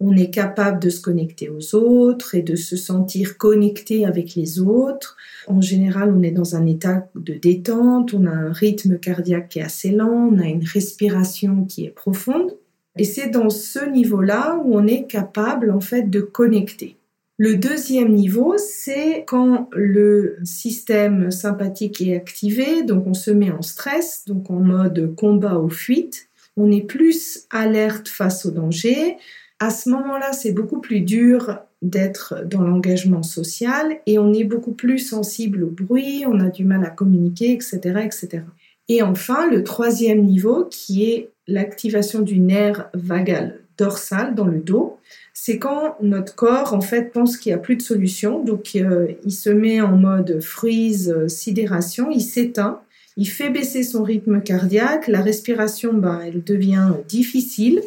on 0.00 0.16
est 0.16 0.30
capable 0.30 0.80
de 0.80 0.90
se 0.90 1.00
connecter 1.00 1.48
aux 1.48 1.74
autres 1.74 2.34
et 2.34 2.42
de 2.42 2.56
se 2.56 2.76
sentir 2.76 3.38
connecté 3.38 4.04
avec 4.04 4.34
les 4.34 4.60
autres. 4.60 5.16
En 5.46 5.60
général, 5.60 6.12
on 6.14 6.22
est 6.22 6.30
dans 6.30 6.56
un 6.56 6.66
état 6.66 7.08
de 7.14 7.34
détente, 7.34 8.12
on 8.12 8.26
a 8.26 8.30
un 8.30 8.52
rythme 8.52 8.98
cardiaque 8.98 9.50
qui 9.50 9.60
est 9.60 9.62
assez 9.62 9.90
lent, 9.90 10.30
on 10.32 10.38
a 10.38 10.46
une 10.46 10.64
respiration 10.64 11.64
qui 11.64 11.86
est 11.86 11.90
profonde. 11.90 12.56
Et 12.96 13.04
c'est 13.04 13.28
dans 13.28 13.50
ce 13.50 13.84
niveau-là 13.84 14.60
où 14.64 14.76
on 14.76 14.86
est 14.86 15.06
capable 15.06 15.70
en 15.70 15.80
fait 15.80 16.10
de 16.10 16.20
connecter. 16.20 16.96
Le 17.36 17.56
deuxième 17.56 18.12
niveau, 18.12 18.54
c'est 18.58 19.24
quand 19.26 19.68
le 19.72 20.36
système 20.44 21.32
sympathique 21.32 22.00
est 22.00 22.14
activé, 22.14 22.84
donc 22.84 23.08
on 23.08 23.14
se 23.14 23.32
met 23.32 23.50
en 23.50 23.62
stress, 23.62 24.24
donc 24.26 24.50
en 24.50 24.60
mode 24.60 25.16
combat 25.16 25.58
ou 25.58 25.68
fuite. 25.68 26.28
On 26.56 26.70
est 26.70 26.86
plus 26.86 27.46
alerte 27.50 28.08
face 28.08 28.46
au 28.46 28.52
danger. 28.52 29.16
À 29.58 29.70
ce 29.70 29.90
moment-là, 29.90 30.32
c'est 30.32 30.52
beaucoup 30.52 30.80
plus 30.80 31.00
dur 31.00 31.58
d'être 31.82 32.44
dans 32.46 32.62
l'engagement 32.62 33.24
social 33.24 33.98
et 34.06 34.20
on 34.20 34.32
est 34.32 34.44
beaucoup 34.44 34.72
plus 34.72 35.00
sensible 35.00 35.64
au 35.64 35.70
bruit, 35.70 36.24
on 36.28 36.38
a 36.38 36.50
du 36.50 36.64
mal 36.64 36.84
à 36.84 36.90
communiquer, 36.90 37.50
etc., 37.50 37.80
etc. 38.04 38.44
Et 38.88 39.02
enfin, 39.02 39.50
le 39.50 39.64
troisième 39.64 40.22
niveau 40.22 40.66
qui 40.70 41.10
est 41.10 41.30
l'activation 41.48 42.20
du 42.20 42.38
nerf 42.38 42.88
vagal 42.94 43.63
dorsal 43.76 44.34
dans 44.34 44.46
le 44.46 44.60
dos 44.60 44.98
c'est 45.36 45.58
quand 45.58 45.96
notre 46.00 46.36
corps 46.36 46.74
en 46.74 46.80
fait 46.80 47.12
pense 47.12 47.36
qu'il 47.36 47.50
n'y 47.50 47.54
a 47.54 47.58
plus 47.58 47.76
de 47.76 47.82
solution, 47.82 48.42
donc 48.42 48.70
euh, 48.76 49.08
il 49.24 49.32
se 49.32 49.50
met 49.50 49.80
en 49.80 49.96
mode 49.96 50.40
freeze, 50.40 51.12
euh, 51.14 51.28
sidération, 51.28 52.08
il 52.10 52.22
s'éteint, 52.22 52.80
il 53.16 53.28
fait 53.28 53.50
baisser 53.50 53.82
son 53.82 54.04
rythme 54.04 54.40
cardiaque, 54.40 55.08
la 55.08 55.20
respiration, 55.20 55.92
ben, 55.92 56.20
elle 56.24 56.44
devient 56.44 56.92
difficile, 57.08 57.82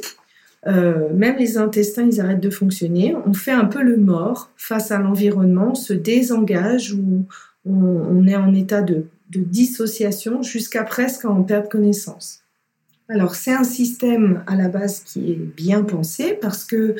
euh, 0.67 1.07
même 1.13 1.37
les 1.37 1.57
intestins, 1.57 2.05
ils 2.05 2.19
arrêtent 2.19 2.41
de 2.41 2.49
fonctionner. 2.49 3.15
On 3.25 3.33
fait 3.33 3.51
un 3.51 3.65
peu 3.65 3.81
le 3.81 3.95
mort 3.95 4.51
face 4.57 4.91
à 4.91 4.99
l'environnement, 4.99 5.69
on 5.71 5.75
se 5.75 5.93
désengage 5.93 6.93
ou 6.93 7.25
on, 7.65 8.27
est 8.27 8.35
en 8.35 8.53
état 8.53 8.81
de, 8.81 9.05
de 9.29 9.39
dissociation 9.39 10.41
jusqu'à 10.41 10.83
presque 10.83 11.23
en 11.23 11.43
perdre 11.43 11.69
connaissance. 11.69 12.43
Alors 13.09 13.35
c'est 13.35 13.53
un 13.53 13.63
système 13.63 14.43
à 14.47 14.55
la 14.55 14.67
base 14.67 14.99
qui 14.99 15.31
est 15.31 15.35
bien 15.35 15.83
pensé 15.83 16.37
parce 16.41 16.65
que 16.65 16.95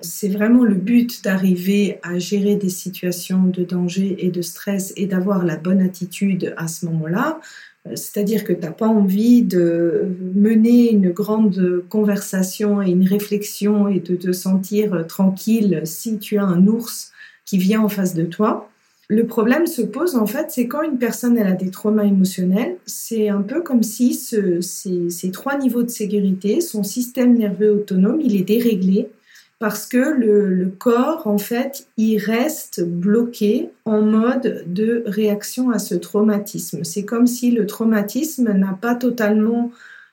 c'est 0.00 0.28
vraiment 0.28 0.64
le 0.64 0.74
but 0.74 1.22
d'arriver 1.22 2.00
à 2.02 2.18
gérer 2.18 2.56
des 2.56 2.68
situations 2.68 3.44
de 3.44 3.62
danger 3.62 4.26
et 4.26 4.30
de 4.30 4.42
stress 4.42 4.92
et 4.96 5.06
d'avoir 5.06 5.44
la 5.44 5.56
bonne 5.56 5.80
attitude 5.80 6.52
à 6.56 6.66
ce 6.66 6.86
moment-là. 6.86 7.40
Euh, 7.86 7.94
c'est-à-dire 7.94 8.42
que 8.42 8.52
tu 8.52 8.60
n'as 8.60 8.72
pas 8.72 8.88
envie 8.88 9.42
de 9.42 10.08
mener 10.34 10.90
une 10.90 11.10
grande 11.10 11.84
conversation 11.88 12.82
et 12.82 12.90
une 12.90 13.06
réflexion 13.06 13.86
et 13.86 14.00
de 14.00 14.16
te 14.16 14.32
sentir 14.32 15.06
tranquille 15.06 15.82
si 15.84 16.18
tu 16.18 16.38
as 16.38 16.44
un 16.44 16.66
ours 16.66 17.12
qui 17.44 17.58
vient 17.58 17.82
en 17.82 17.88
face 17.88 18.14
de 18.14 18.24
toi. 18.24 18.71
Le 19.08 19.26
problème 19.26 19.66
se 19.66 19.82
pose 19.82 20.16
en 20.16 20.26
fait, 20.26 20.50
c'est 20.50 20.68
quand 20.68 20.82
une 20.82 20.98
personne 20.98 21.36
elle 21.36 21.46
a 21.46 21.52
des 21.52 21.70
traumas 21.70 22.04
émotionnels, 22.04 22.76
c'est 22.86 23.28
un 23.28 23.42
peu 23.42 23.60
comme 23.60 23.82
si 23.82 24.14
ces, 24.14 25.30
trois 25.32 25.58
niveaux 25.58 25.82
de 25.82 25.90
sécurité, 25.90 26.60
son 26.60 26.82
système 26.82 27.36
nerveux 27.36 27.72
autonome, 27.72 28.20
il 28.20 28.36
est 28.36 28.44
déréglé 28.44 29.10
parce 29.58 29.86
que 29.86 29.98
le, 29.98 30.72
corps 30.78 31.26
en 31.26 31.38
fait, 31.38 31.86
il 31.96 32.18
reste 32.18 32.82
bloqué 32.82 33.70
en 33.84 34.02
mode 34.02 34.64
de 34.66 35.04
réaction 35.06 35.70
à 35.70 35.78
ce 35.78 35.94
traumatisme. 35.94 36.82
C'est 36.82 37.04
comme 37.04 37.26
si 37.26 37.50
le 37.50 37.66
traumatisme 37.66 38.52
n'a 38.52 38.76
pas 38.80 38.94
totalement 38.94 39.70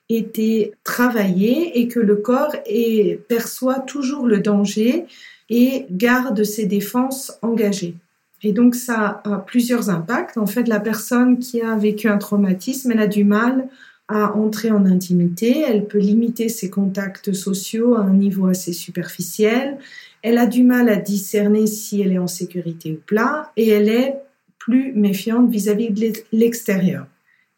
été 0.10 0.74
travaillé 0.84 1.80
et 1.80 1.88
que 1.88 2.00
le 2.00 2.16
corps 2.18 2.56
perçoit 3.28 3.80
toujours 3.80 4.28
le 4.28 4.40
danger 4.40 5.06
et 5.50 5.86
garde 5.90 6.44
ses 6.44 6.66
défenses 6.66 7.38
engagées. 7.42 7.96
Et 8.44 8.54
donc, 8.54 8.76
ça 8.76 9.22
a 9.24 9.38
plusieurs 9.38 9.90
impacts. 9.90 10.38
En 10.38 10.46
fait, 10.46 10.68
la 10.68 10.80
personne 10.80 11.40
qui 11.40 11.62
a 11.62 11.76
vécu 11.76 12.08
un 12.08 12.18
traumatisme, 12.18 12.92
elle 12.92 13.00
a 13.00 13.08
du 13.08 13.24
mal 13.24 13.68
à 14.08 14.36
entrer 14.36 14.72
en 14.72 14.86
intimité, 14.86 15.64
elle 15.68 15.86
peut 15.86 16.00
limiter 16.00 16.50
ses 16.50 16.70
contacts 16.70 17.32
sociaux 17.32 17.96
à 17.96 18.02
un 18.02 18.14
niveau 18.14 18.48
assez 18.48 18.74
superficiel, 18.74 19.78
elle 20.24 20.40
a 20.40 20.48
du 20.48 20.64
mal 20.64 20.90
à 20.90 20.96
discerner 20.96 21.68
si 21.68 22.02
elle 22.02 22.14
est 22.14 22.18
en 22.18 22.28
sécurité 22.28 22.94
ou 22.94 23.16
pas, 23.16 23.52
et 23.56 23.70
elle 23.70 23.88
est 23.88 24.16
plus 24.58 24.94
méfiante 24.94 25.50
vis-à-vis 25.50 25.92
de 25.92 26.14
l'extérieur. 26.32 27.06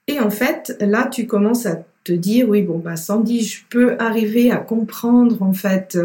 Et 0.07 0.19
en 0.19 0.29
fait, 0.29 0.75
là, 0.81 1.07
tu 1.07 1.25
commences 1.25 1.65
à 1.65 1.83
te 2.03 2.11
dire 2.11 2.49
oui 2.49 2.61
bon 2.63 2.79
bah 2.79 2.95
Sandy 2.95 3.43
je 3.43 3.61
peux 3.69 3.95
arriver 3.99 4.51
à 4.51 4.57
comprendre 4.57 5.41
en 5.41 5.53
fait 5.53 5.97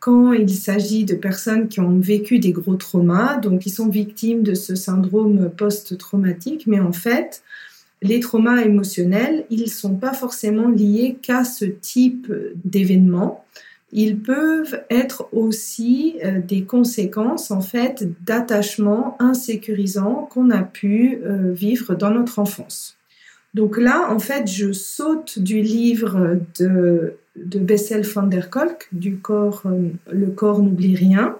quand 0.00 0.32
il 0.32 0.50
s'agit 0.50 1.04
de 1.04 1.14
personnes 1.14 1.68
qui 1.68 1.80
ont 1.80 1.98
vécu 1.98 2.38
des 2.38 2.52
gros 2.52 2.76
traumas 2.76 3.36
donc 3.36 3.60
qui 3.60 3.70
sont 3.70 3.88
victimes 3.88 4.42
de 4.42 4.54
ce 4.54 4.74
syndrome 4.74 5.50
post-traumatique 5.50 6.66
mais 6.66 6.80
en 6.80 6.92
fait 6.92 7.42
les 8.00 8.20
traumas 8.20 8.62
émotionnels 8.62 9.44
ils 9.50 9.70
sont 9.70 9.96
pas 9.96 10.14
forcément 10.14 10.68
liés 10.68 11.16
qu'à 11.22 11.44
ce 11.44 11.66
type 11.66 12.32
d'événement 12.64 13.44
ils 13.92 14.18
peuvent 14.18 14.82
être 14.88 15.28
aussi 15.32 16.16
euh, 16.24 16.40
des 16.40 16.62
conséquences 16.62 17.50
en 17.50 17.60
fait 17.60 18.08
d'attachements 18.24 19.16
insécurisants 19.20 20.26
qu'on 20.30 20.50
a 20.50 20.62
pu 20.62 21.20
euh, 21.22 21.52
vivre 21.52 21.94
dans 21.94 22.10
notre 22.10 22.38
enfance. 22.38 22.96
Donc 23.54 23.76
là, 23.76 24.10
en 24.10 24.18
fait, 24.18 24.46
je 24.46 24.72
saute 24.72 25.38
du 25.38 25.60
livre 25.60 26.38
de, 26.58 27.16
Bessel 27.36 28.02
van 28.02 28.24
der 28.24 28.50
Kolk, 28.50 28.88
du 28.92 29.18
corps, 29.18 29.62
euh, 29.66 29.90
Le 30.10 30.28
corps 30.28 30.62
n'oublie 30.62 30.96
rien, 30.96 31.36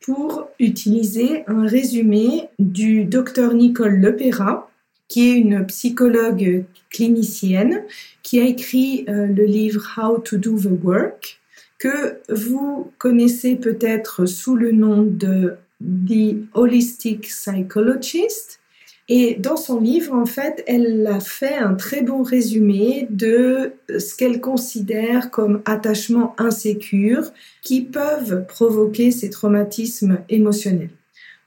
pour 0.00 0.48
utiliser 0.58 1.44
un 1.46 1.66
résumé 1.66 2.48
du 2.58 3.04
docteur 3.04 3.54
Nicole 3.54 3.96
Lepera, 3.96 4.70
qui 5.08 5.30
est 5.30 5.34
une 5.38 5.64
psychologue 5.66 6.64
clinicienne, 6.90 7.82
qui 8.22 8.40
a 8.40 8.44
écrit 8.44 9.06
euh, 9.08 9.26
le 9.26 9.44
livre 9.44 9.86
How 9.96 10.18
to 10.18 10.36
Do 10.36 10.58
the 10.58 10.68
Work, 10.82 11.40
que 11.78 12.18
vous 12.28 12.90
connaissez 12.98 13.56
peut-être 13.56 14.26
sous 14.26 14.56
le 14.56 14.72
nom 14.72 15.02
de 15.02 15.54
The 15.80 16.36
Holistic 16.54 17.22
Psychologist, 17.22 18.60
et 19.08 19.34
dans 19.34 19.56
son 19.56 19.80
livre, 19.80 20.14
en 20.14 20.24
fait, 20.24 20.64
elle 20.66 21.06
a 21.06 21.20
fait 21.20 21.56
un 21.56 21.74
très 21.74 22.02
bon 22.02 22.22
résumé 22.22 23.06
de 23.10 23.72
ce 23.90 24.16
qu'elle 24.16 24.40
considère 24.40 25.30
comme 25.30 25.60
attachements 25.66 26.34
insécures 26.38 27.30
qui 27.62 27.82
peuvent 27.82 28.46
provoquer 28.46 29.10
ces 29.10 29.28
traumatismes 29.28 30.18
émotionnels. 30.30 30.90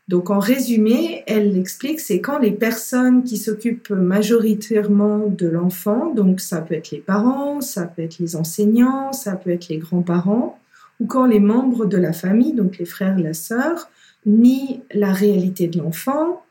Donc 0.07 0.29
en 0.29 0.39
résumé, 0.39 1.23
elle 1.25 1.57
explique, 1.57 1.99
c'est 1.99 2.21
quand 2.21 2.37
les 2.37 2.51
personnes 2.51 3.23
qui 3.23 3.37
s'occupent 3.37 3.89
majoritairement 3.89 5.27
de 5.27 5.47
l'enfant, 5.47 6.13
donc 6.13 6.39
ça 6.39 6.61
peut 6.61 6.75
être 6.75 6.91
les 6.91 6.99
parents, 6.99 7.59
ça 7.59 7.85
peut 7.85 8.03
être 8.03 8.19
les 8.19 8.35
enseignants, 8.37 9.11
ça 9.11 9.35
peut 9.35 9.49
être 9.49 9.67
les 9.67 9.79
grands-parents, 9.79 10.59
ou 11.01 11.07
quand 11.07 11.25
les 11.25 11.41
membres 11.41 11.85
de 11.85 11.97
la 11.97 12.13
famille, 12.13 12.53
donc 12.53 12.77
les 12.77 12.85
frères, 12.85 13.19
la 13.19 13.33
sœur, 13.33 13.89
nient 14.25 14.81
la 14.93 15.11
réalité 15.11 15.67
de 15.67 15.79
l'enfant, 15.79 16.41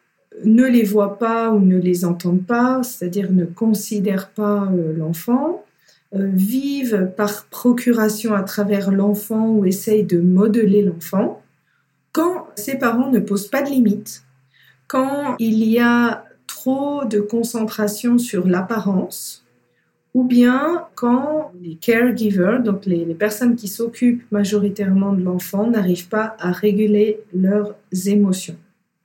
ne 0.44 0.64
les 0.64 0.84
voient 0.84 1.18
pas 1.18 1.50
ou 1.50 1.60
ne 1.60 1.78
les 1.78 2.04
entendent 2.04 2.44
pas, 2.44 2.82
c'est-à-dire 2.82 3.32
ne 3.32 3.44
considèrent 3.44 4.30
pas 4.30 4.68
euh, 4.72 4.92
l'enfant, 4.96 5.64
euh, 6.14 6.28
vivent 6.32 7.12
par 7.16 7.46
procuration 7.46 8.34
à 8.34 8.42
travers 8.42 8.90
l'enfant 8.90 9.48
ou 9.48 9.64
essayent 9.64 10.04
de 10.04 10.20
modeler 10.20 10.82
l'enfant, 10.82 11.42
quand 12.12 12.46
ces 12.54 12.78
parents 12.78 13.10
ne 13.10 13.18
posent 13.18 13.48
pas 13.48 13.62
de 13.62 13.70
limites, 13.70 14.22
quand 14.86 15.36
il 15.38 15.64
y 15.64 15.78
a 15.78 16.24
trop 16.46 17.04
de 17.04 17.20
concentration 17.20 18.18
sur 18.18 18.46
l'apparence, 18.46 19.44
ou 20.14 20.24
bien 20.24 20.86
quand 20.94 21.52
les 21.60 21.74
caregivers, 21.74 22.62
donc 22.62 22.86
les 22.86 23.04
personnes 23.14 23.56
qui 23.56 23.68
s'occupent 23.68 24.24
majoritairement 24.30 25.12
de 25.12 25.22
l'enfant, 25.22 25.68
n'arrivent 25.68 26.08
pas 26.08 26.36
à 26.38 26.52
réguler 26.52 27.20
leurs 27.34 27.74
émotions. 28.06 28.56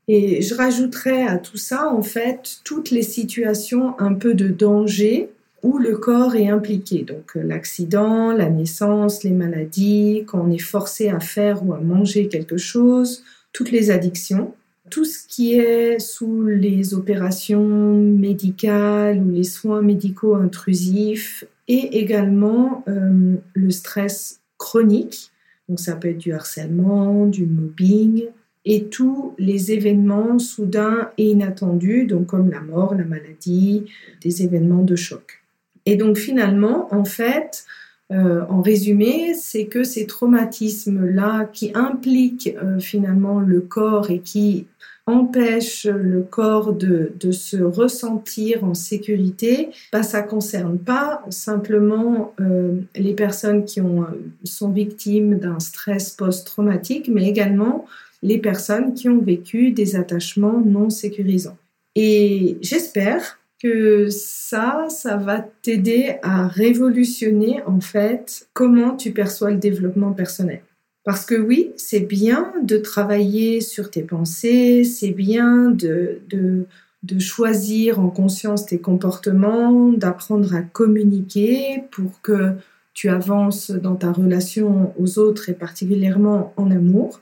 Et 0.07 0.41
je 0.41 0.55
rajouterais 0.55 1.23
à 1.23 1.37
tout 1.37 1.57
ça, 1.57 1.89
en 1.89 2.01
fait, 2.01 2.59
toutes 2.63 2.91
les 2.91 3.03
situations 3.03 3.99
un 3.99 4.13
peu 4.13 4.33
de 4.33 4.47
danger 4.47 5.29
où 5.63 5.77
le 5.77 5.97
corps 5.97 6.35
est 6.35 6.49
impliqué. 6.49 7.03
Donc 7.03 7.35
euh, 7.35 7.43
l'accident, 7.43 8.31
la 8.31 8.49
naissance, 8.49 9.23
les 9.23 9.31
maladies, 9.31 10.23
quand 10.27 10.41
on 10.41 10.51
est 10.51 10.57
forcé 10.57 11.09
à 11.09 11.19
faire 11.19 11.65
ou 11.65 11.73
à 11.73 11.79
manger 11.79 12.27
quelque 12.27 12.57
chose, 12.57 13.23
toutes 13.53 13.71
les 13.71 13.91
addictions, 13.91 14.53
tout 14.89 15.05
ce 15.05 15.19
qui 15.27 15.53
est 15.53 15.99
sous 15.99 16.43
les 16.43 16.93
opérations 16.93 17.95
médicales 17.95 19.19
ou 19.19 19.31
les 19.31 19.43
soins 19.43 19.81
médicaux 19.81 20.35
intrusifs 20.35 21.45
et 21.67 21.99
également 21.99 22.83
euh, 22.87 23.35
le 23.53 23.69
stress 23.69 24.41
chronique. 24.57 25.31
Donc 25.69 25.79
ça 25.79 25.95
peut 25.95 26.09
être 26.09 26.17
du 26.17 26.33
harcèlement, 26.33 27.27
du 27.27 27.45
mobbing, 27.45 28.25
et 28.65 28.86
tous 28.86 29.34
les 29.38 29.71
événements 29.71 30.38
soudains 30.39 31.10
et 31.17 31.30
inattendus, 31.30 32.06
donc 32.06 32.28
comme 32.28 32.52
la 32.52 32.62
mort, 32.62 32.93
la 32.95 33.06
maladie, 33.06 33.86
des 34.21 34.43
événements 34.43 34.84
de 34.84 34.95
choc. 34.95 35.41
Et 35.86 35.95
donc 35.95 36.17
finalement, 36.17 36.93
en 36.93 37.06
fait, 37.06 37.65
Euh, 38.12 38.41
en 38.50 38.62
résumé, 38.62 39.34
c'est 39.36 39.65
que 39.65 39.84
ces 39.84 40.06
traumatismes-là 40.06 41.45
qui 41.45 41.71
impliquent 41.74 42.54
euh, 42.62 42.80
finalement 42.80 43.39
le 43.39 43.62
corps 43.62 44.12
et 44.12 44.19
qui 44.19 44.67
empêchent 45.06 45.88
le 45.88 46.21
corps 46.21 46.74
de, 46.74 47.12
se 47.32 47.58
ressentir 47.58 48.65
en 48.65 48.74
sécurité, 48.74 49.69
bah, 49.93 50.04
ça 50.04 50.21
concerne 50.21 50.78
pas 50.78 51.24
simplement 51.30 52.34
euh, 52.41 52.82
les 52.95 53.13
personnes 53.13 53.63
qui 53.63 53.80
ont, 53.80 54.06
sont 54.43 54.71
victimes 54.71 55.39
d'un 55.39 55.60
stress 55.60 56.12
post-traumatique, 56.12 57.10
mais 57.12 57.28
également 57.28 57.86
les 58.21 58.38
personnes 58.38 58.93
qui 58.93 59.10
ont 59.10 59.21
vécu 59.21 59.71
des 59.71 59.95
attachements 59.95 60.62
non 60.63 60.89
sécurisants. 60.89 61.57
Et 61.95 62.57
j'espère 62.62 63.39
que 63.62 64.10
ça, 64.10 64.88
ça 64.89 65.17
va 65.17 65.45
t'aider 65.62 66.15
à 66.23 66.47
révolutionner 66.47 67.62
en 67.65 67.79
fait 67.79 68.47
comment 68.53 68.95
tu 68.95 69.12
perçois 69.12 69.51
le 69.51 69.57
développement 69.57 70.13
personnel. 70.13 70.62
Parce 71.03 71.25
que 71.25 71.36
oui, 71.36 71.71
c'est 71.77 72.01
bien 72.01 72.53
de 72.63 72.77
travailler 72.77 73.62
sur 73.62 73.89
tes 73.89 74.03
pensées, 74.03 74.84
c'est 74.84 75.12
bien 75.12 75.71
de, 75.71 76.19
de, 76.29 76.65
de, 77.03 77.19
choisir 77.19 77.99
en 77.99 78.10
conscience 78.10 78.67
tes 78.67 78.77
comportements, 78.77 79.91
d'apprendre 79.91 80.53
à 80.53 80.62
communiquer 80.62 81.84
pour 81.91 82.21
que 82.21 82.53
tu 82.93 83.10
avances 83.10 83.71
dans 83.71 83.95
ta 83.95 84.12
relation 84.12 84.93
aux 84.99 85.17
autres 85.17 85.49
et 85.49 85.53
particulièrement 85.53 86.53
en 86.55 86.69
amour 86.69 87.19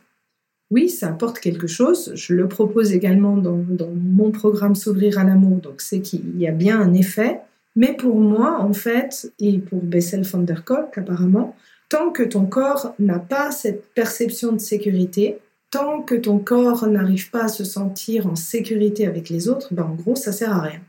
oui, 0.71 0.89
ça 0.89 1.07
apporte 1.07 1.39
quelque 1.39 1.67
chose. 1.67 2.11
Je 2.13 2.33
le 2.35 2.47
propose 2.47 2.91
également 2.93 3.37
dans, 3.37 3.63
mon 3.95 4.31
programme 4.31 4.75
S'ouvrir 4.75 5.17
à 5.17 5.23
l'amour, 5.23 5.57
donc 5.57 5.81
c'est 5.81 6.01
qu'il 6.01 6.37
y 6.37 6.47
a 6.47 6.51
bien 6.51 6.79
un 6.79 6.93
effet. 6.93 7.41
Mais 7.75 7.93
pour 7.93 8.19
moi, 8.19 8.59
en 8.59 8.73
fait, 8.73 9.31
et 9.39 9.57
pour 9.59 9.81
Bessel 9.81 10.23
van 10.23 10.39
der 10.39 10.63
Kolk 10.63 10.97
apparemment, 10.97 11.55
tant 11.87 12.11
que 12.11 12.23
ton 12.23 12.45
corps 12.45 12.93
n'a 12.99 13.19
pas 13.19 13.51
cette 13.51 13.93
perception 13.93 14.51
de 14.51 14.59
sécurité, 14.59 15.39
tant 15.71 16.01
que 16.01 16.15
ton 16.15 16.39
corps 16.39 16.87
n'arrive 16.87 17.31
pas 17.31 17.45
à 17.45 17.47
se 17.47 17.63
sentir 17.63 18.27
en 18.27 18.35
sécurité 18.35 19.07
avec 19.07 19.29
les 19.29 19.49
autres, 19.49 19.73
ben 19.73 19.83
en 19.83 19.95
gros, 19.95 20.15
ça 20.15 20.31
sert 20.31 20.51
à 20.51 20.61
rien. 20.61 20.81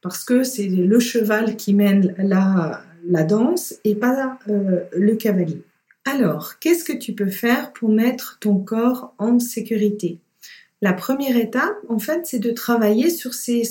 Parce 0.00 0.24
que 0.24 0.42
c'est 0.42 0.66
le 0.66 0.98
cheval 1.00 1.56
qui 1.56 1.74
mène 1.74 2.14
la, 2.18 2.82
danse 3.24 3.74
et 3.84 3.94
pas 3.94 4.38
euh, 4.48 4.84
le 4.92 5.14
cavalier. 5.16 5.62
Alors, 6.10 6.58
qu'est-ce 6.58 6.84
que 6.84 6.96
tu 6.96 7.12
peux 7.12 7.28
faire 7.28 7.74
pour 7.74 7.90
mettre 7.90 8.38
ton 8.40 8.58
corps 8.58 9.12
en 9.18 9.38
sécurité? 9.38 10.20
La 10.80 10.94
première 10.94 11.36
étape, 11.36 11.76
en 11.90 11.98
fait, 11.98 12.22
c'est 12.24 12.38
de 12.38 12.50
travailler 12.50 13.10
sur 13.10 13.34
ces 13.34 13.62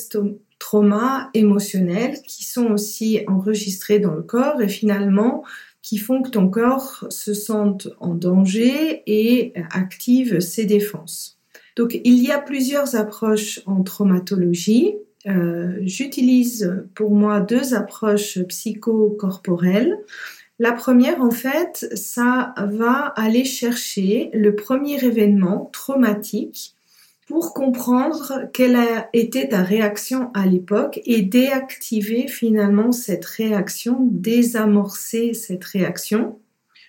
traumas 0.59 1.31
émotionnels 1.33 2.21
qui 2.27 2.43
sont 2.43 2.67
aussi 2.67 3.21
enregistrés 3.25 3.97
dans 3.97 4.13
le 4.13 4.21
corps 4.21 4.61
et 4.61 4.67
finalement 4.67 5.43
qui 5.81 5.97
font 5.97 6.21
que 6.21 6.29
ton 6.29 6.47
corps 6.47 7.07
se 7.09 7.33
sente 7.33 7.87
en 7.99 8.13
danger 8.13 9.01
et 9.07 9.53
active 9.71 10.39
ses 10.39 10.65
défenses. 10.65 11.39
Donc, 11.75 11.99
il 12.03 12.19
y 12.21 12.29
a 12.29 12.37
plusieurs 12.37 12.95
approches 12.95 13.61
en 13.65 13.81
traumatologie. 13.81 14.93
Euh, 15.25 15.79
j'utilise 15.81 16.85
pour 16.93 17.15
moi 17.15 17.39
deux 17.39 17.73
approches 17.73 18.37
psychocorporelles. 18.43 19.97
La 20.59 20.71
première, 20.71 21.21
en 21.21 21.29
fait, 21.29 21.87
ça 21.93 22.55
va 22.57 23.13
aller 23.15 23.45
chercher 23.45 24.31
le 24.33 24.55
premier 24.55 25.03
événement 25.03 25.69
traumatique 25.71 26.73
pour 27.27 27.53
comprendre 27.53 28.49
quelle 28.53 28.75
a 28.75 29.09
été 29.13 29.49
ta 29.49 29.61
réaction 29.61 30.31
à 30.33 30.47
l'époque 30.47 30.99
et 31.05 31.21
déactiver 31.21 32.27
finalement 32.27 32.91
cette 32.91 33.25
réaction, 33.25 34.07
désamorcer 34.09 35.33
cette 35.35 35.65
réaction 35.65 36.39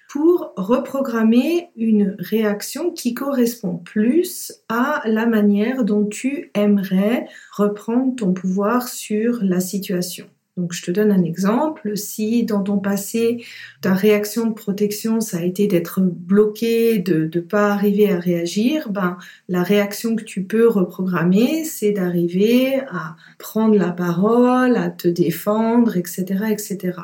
pour 0.08 0.54
reprogrammer 0.56 1.68
une 1.76 2.16
réaction 2.18 2.92
qui 2.92 3.12
correspond 3.12 3.76
plus 3.76 4.52
à 4.70 5.02
la 5.04 5.26
manière 5.26 5.84
dont 5.84 6.06
tu 6.06 6.50
aimerais 6.54 7.26
reprendre 7.52 8.16
ton 8.16 8.32
pouvoir 8.32 8.88
sur 8.88 9.40
la 9.42 9.60
situation. 9.60 10.26
Donc, 10.58 10.72
je 10.72 10.82
te 10.82 10.90
donne 10.90 11.12
un 11.12 11.22
exemple. 11.22 11.96
Si 11.96 12.42
dans 12.42 12.64
ton 12.64 12.78
passé, 12.78 13.44
ta 13.80 13.94
réaction 13.94 14.46
de 14.46 14.54
protection, 14.54 15.20
ça 15.20 15.38
a 15.38 15.42
été 15.42 15.68
d'être 15.68 16.00
bloqué, 16.00 16.98
de 16.98 17.30
ne 17.32 17.40
pas 17.40 17.72
arriver 17.72 18.10
à 18.10 18.18
réagir, 18.18 18.90
ben, 18.90 19.18
la 19.48 19.62
réaction 19.62 20.16
que 20.16 20.24
tu 20.24 20.42
peux 20.42 20.66
reprogrammer, 20.66 21.64
c'est 21.64 21.92
d'arriver 21.92 22.80
à 22.90 23.14
prendre 23.38 23.76
la 23.76 23.92
parole, 23.92 24.76
à 24.76 24.90
te 24.90 25.06
défendre, 25.06 25.96
etc., 25.96 26.46
etc. 26.50 26.98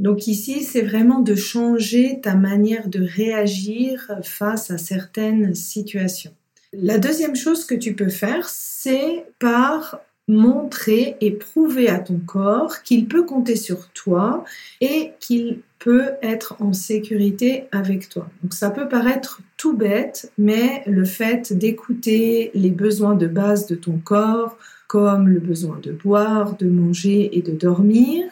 Donc 0.00 0.26
ici, 0.26 0.64
c'est 0.64 0.82
vraiment 0.82 1.20
de 1.20 1.36
changer 1.36 2.20
ta 2.20 2.34
manière 2.34 2.88
de 2.88 3.00
réagir 3.00 4.10
face 4.24 4.72
à 4.72 4.78
certaines 4.78 5.54
situations. 5.54 6.34
La 6.72 6.98
deuxième 6.98 7.36
chose 7.36 7.64
que 7.64 7.76
tu 7.76 7.94
peux 7.94 8.08
faire, 8.08 8.48
c'est 8.48 9.26
par 9.38 10.00
montrer 10.28 11.16
et 11.20 11.32
prouver 11.32 11.88
à 11.88 11.98
ton 11.98 12.18
corps 12.18 12.82
qu'il 12.82 13.08
peut 13.08 13.24
compter 13.24 13.56
sur 13.56 13.88
toi 13.90 14.44
et 14.80 15.12
qu'il 15.20 15.60
peut 15.78 16.10
être 16.22 16.56
en 16.60 16.72
sécurité 16.72 17.64
avec 17.72 18.08
toi. 18.08 18.28
Donc 18.42 18.54
ça 18.54 18.70
peut 18.70 18.88
paraître 18.88 19.40
tout 19.56 19.76
bête, 19.76 20.32
mais 20.38 20.82
le 20.86 21.04
fait 21.04 21.52
d'écouter 21.52 22.52
les 22.54 22.70
besoins 22.70 23.14
de 23.14 23.26
base 23.26 23.66
de 23.66 23.74
ton 23.74 23.98
corps, 23.98 24.56
comme 24.86 25.28
le 25.28 25.40
besoin 25.40 25.80
de 25.82 25.90
boire, 25.90 26.56
de 26.56 26.66
manger 26.66 27.36
et 27.36 27.42
de 27.42 27.52
dormir, 27.52 28.24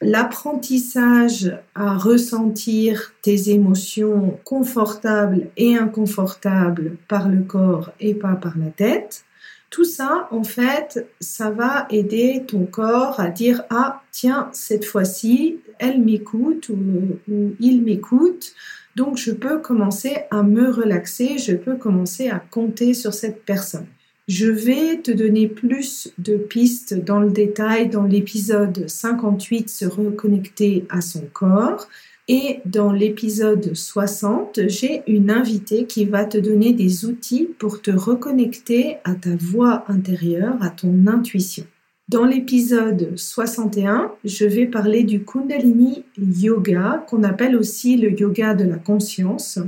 l'apprentissage 0.00 1.56
à 1.74 1.96
ressentir 1.96 3.12
tes 3.22 3.50
émotions 3.50 4.38
confortables 4.44 5.48
et 5.56 5.76
inconfortables 5.76 6.96
par 7.08 7.28
le 7.28 7.42
corps 7.42 7.90
et 8.00 8.14
pas 8.14 8.34
par 8.34 8.56
la 8.58 8.70
tête, 8.70 9.24
tout 9.74 9.82
ça, 9.82 10.28
en 10.30 10.44
fait, 10.44 11.04
ça 11.18 11.50
va 11.50 11.88
aider 11.90 12.44
ton 12.46 12.64
corps 12.64 13.18
à 13.18 13.28
dire 13.28 13.64
ah 13.70 14.04
tiens 14.12 14.48
cette 14.52 14.84
fois-ci 14.84 15.58
elle 15.80 16.00
m'écoute 16.00 16.68
ou, 16.68 17.18
il 17.58 17.82
m'écoute, 17.82 18.54
donc 18.94 19.16
je 19.16 19.32
peux 19.32 19.58
commencer 19.58 20.18
à 20.30 20.44
me 20.44 20.70
relaxer, 20.70 21.38
je 21.38 21.54
peux 21.56 21.74
commencer 21.74 22.28
à 22.28 22.38
compter 22.38 22.94
sur 22.94 23.12
cette 23.12 23.44
personne. 23.44 23.86
Je 24.28 24.46
vais 24.46 24.98
te 25.02 25.10
donner 25.10 25.48
plus 25.48 26.12
de 26.18 26.36
pistes 26.36 26.94
dans 26.94 27.18
le 27.18 27.30
détail 27.30 27.88
dans 27.88 28.04
l'épisode 28.04 28.88
58 28.88 29.68
se 29.68 29.86
reconnecter 29.86 30.86
à 30.88 31.00
son 31.00 31.24
corps. 31.32 31.88
Et 32.26 32.60
dans 32.64 32.90
l'épisode 32.90 33.74
60, 33.74 34.60
j'ai 34.68 35.02
une 35.06 35.30
invitée 35.30 35.84
qui 35.84 36.06
va 36.06 36.24
te 36.24 36.38
donner 36.38 36.72
des 36.72 37.04
outils 37.04 37.48
pour 37.58 37.82
te 37.82 37.90
reconnecter 37.90 38.96
à 39.04 39.14
ta 39.14 39.36
voix 39.36 39.84
intérieure, 39.88 40.56
à 40.62 40.70
ton 40.70 41.06
intuition. 41.06 41.66
Dans 42.08 42.24
l'épisode 42.24 43.16
61, 43.16 44.12
je 44.24 44.44
vais 44.44 44.66
parler 44.66 45.04
du 45.04 45.24
Kundalini 45.24 46.04
Yoga, 46.18 47.04
qu'on 47.08 47.22
appelle 47.22 47.56
aussi 47.56 47.96
le 47.96 48.10
yoga 48.10 48.54
de 48.54 48.64
la 48.64 48.76
conscience, 48.76 49.58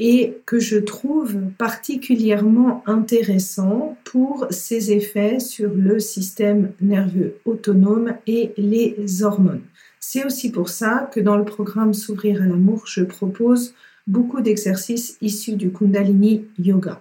et 0.00 0.38
que 0.44 0.58
je 0.58 0.78
trouve 0.78 1.36
particulièrement 1.56 2.82
intéressant 2.86 3.96
pour 4.02 4.46
ses 4.50 4.90
effets 4.90 5.38
sur 5.38 5.72
le 5.72 6.00
système 6.00 6.72
nerveux 6.80 7.36
autonome 7.44 8.14
et 8.26 8.52
les 8.56 9.22
hormones. 9.22 9.62
C'est 10.06 10.26
aussi 10.26 10.50
pour 10.50 10.68
ça 10.68 11.08
que 11.12 11.18
dans 11.18 11.34
le 11.34 11.46
programme 11.46 11.94
S'ouvrir 11.94 12.42
à 12.42 12.44
l'amour, 12.44 12.82
je 12.86 13.02
propose 13.02 13.74
beaucoup 14.06 14.42
d'exercices 14.42 15.16
issus 15.22 15.56
du 15.56 15.72
Kundalini 15.72 16.44
Yoga. 16.58 17.00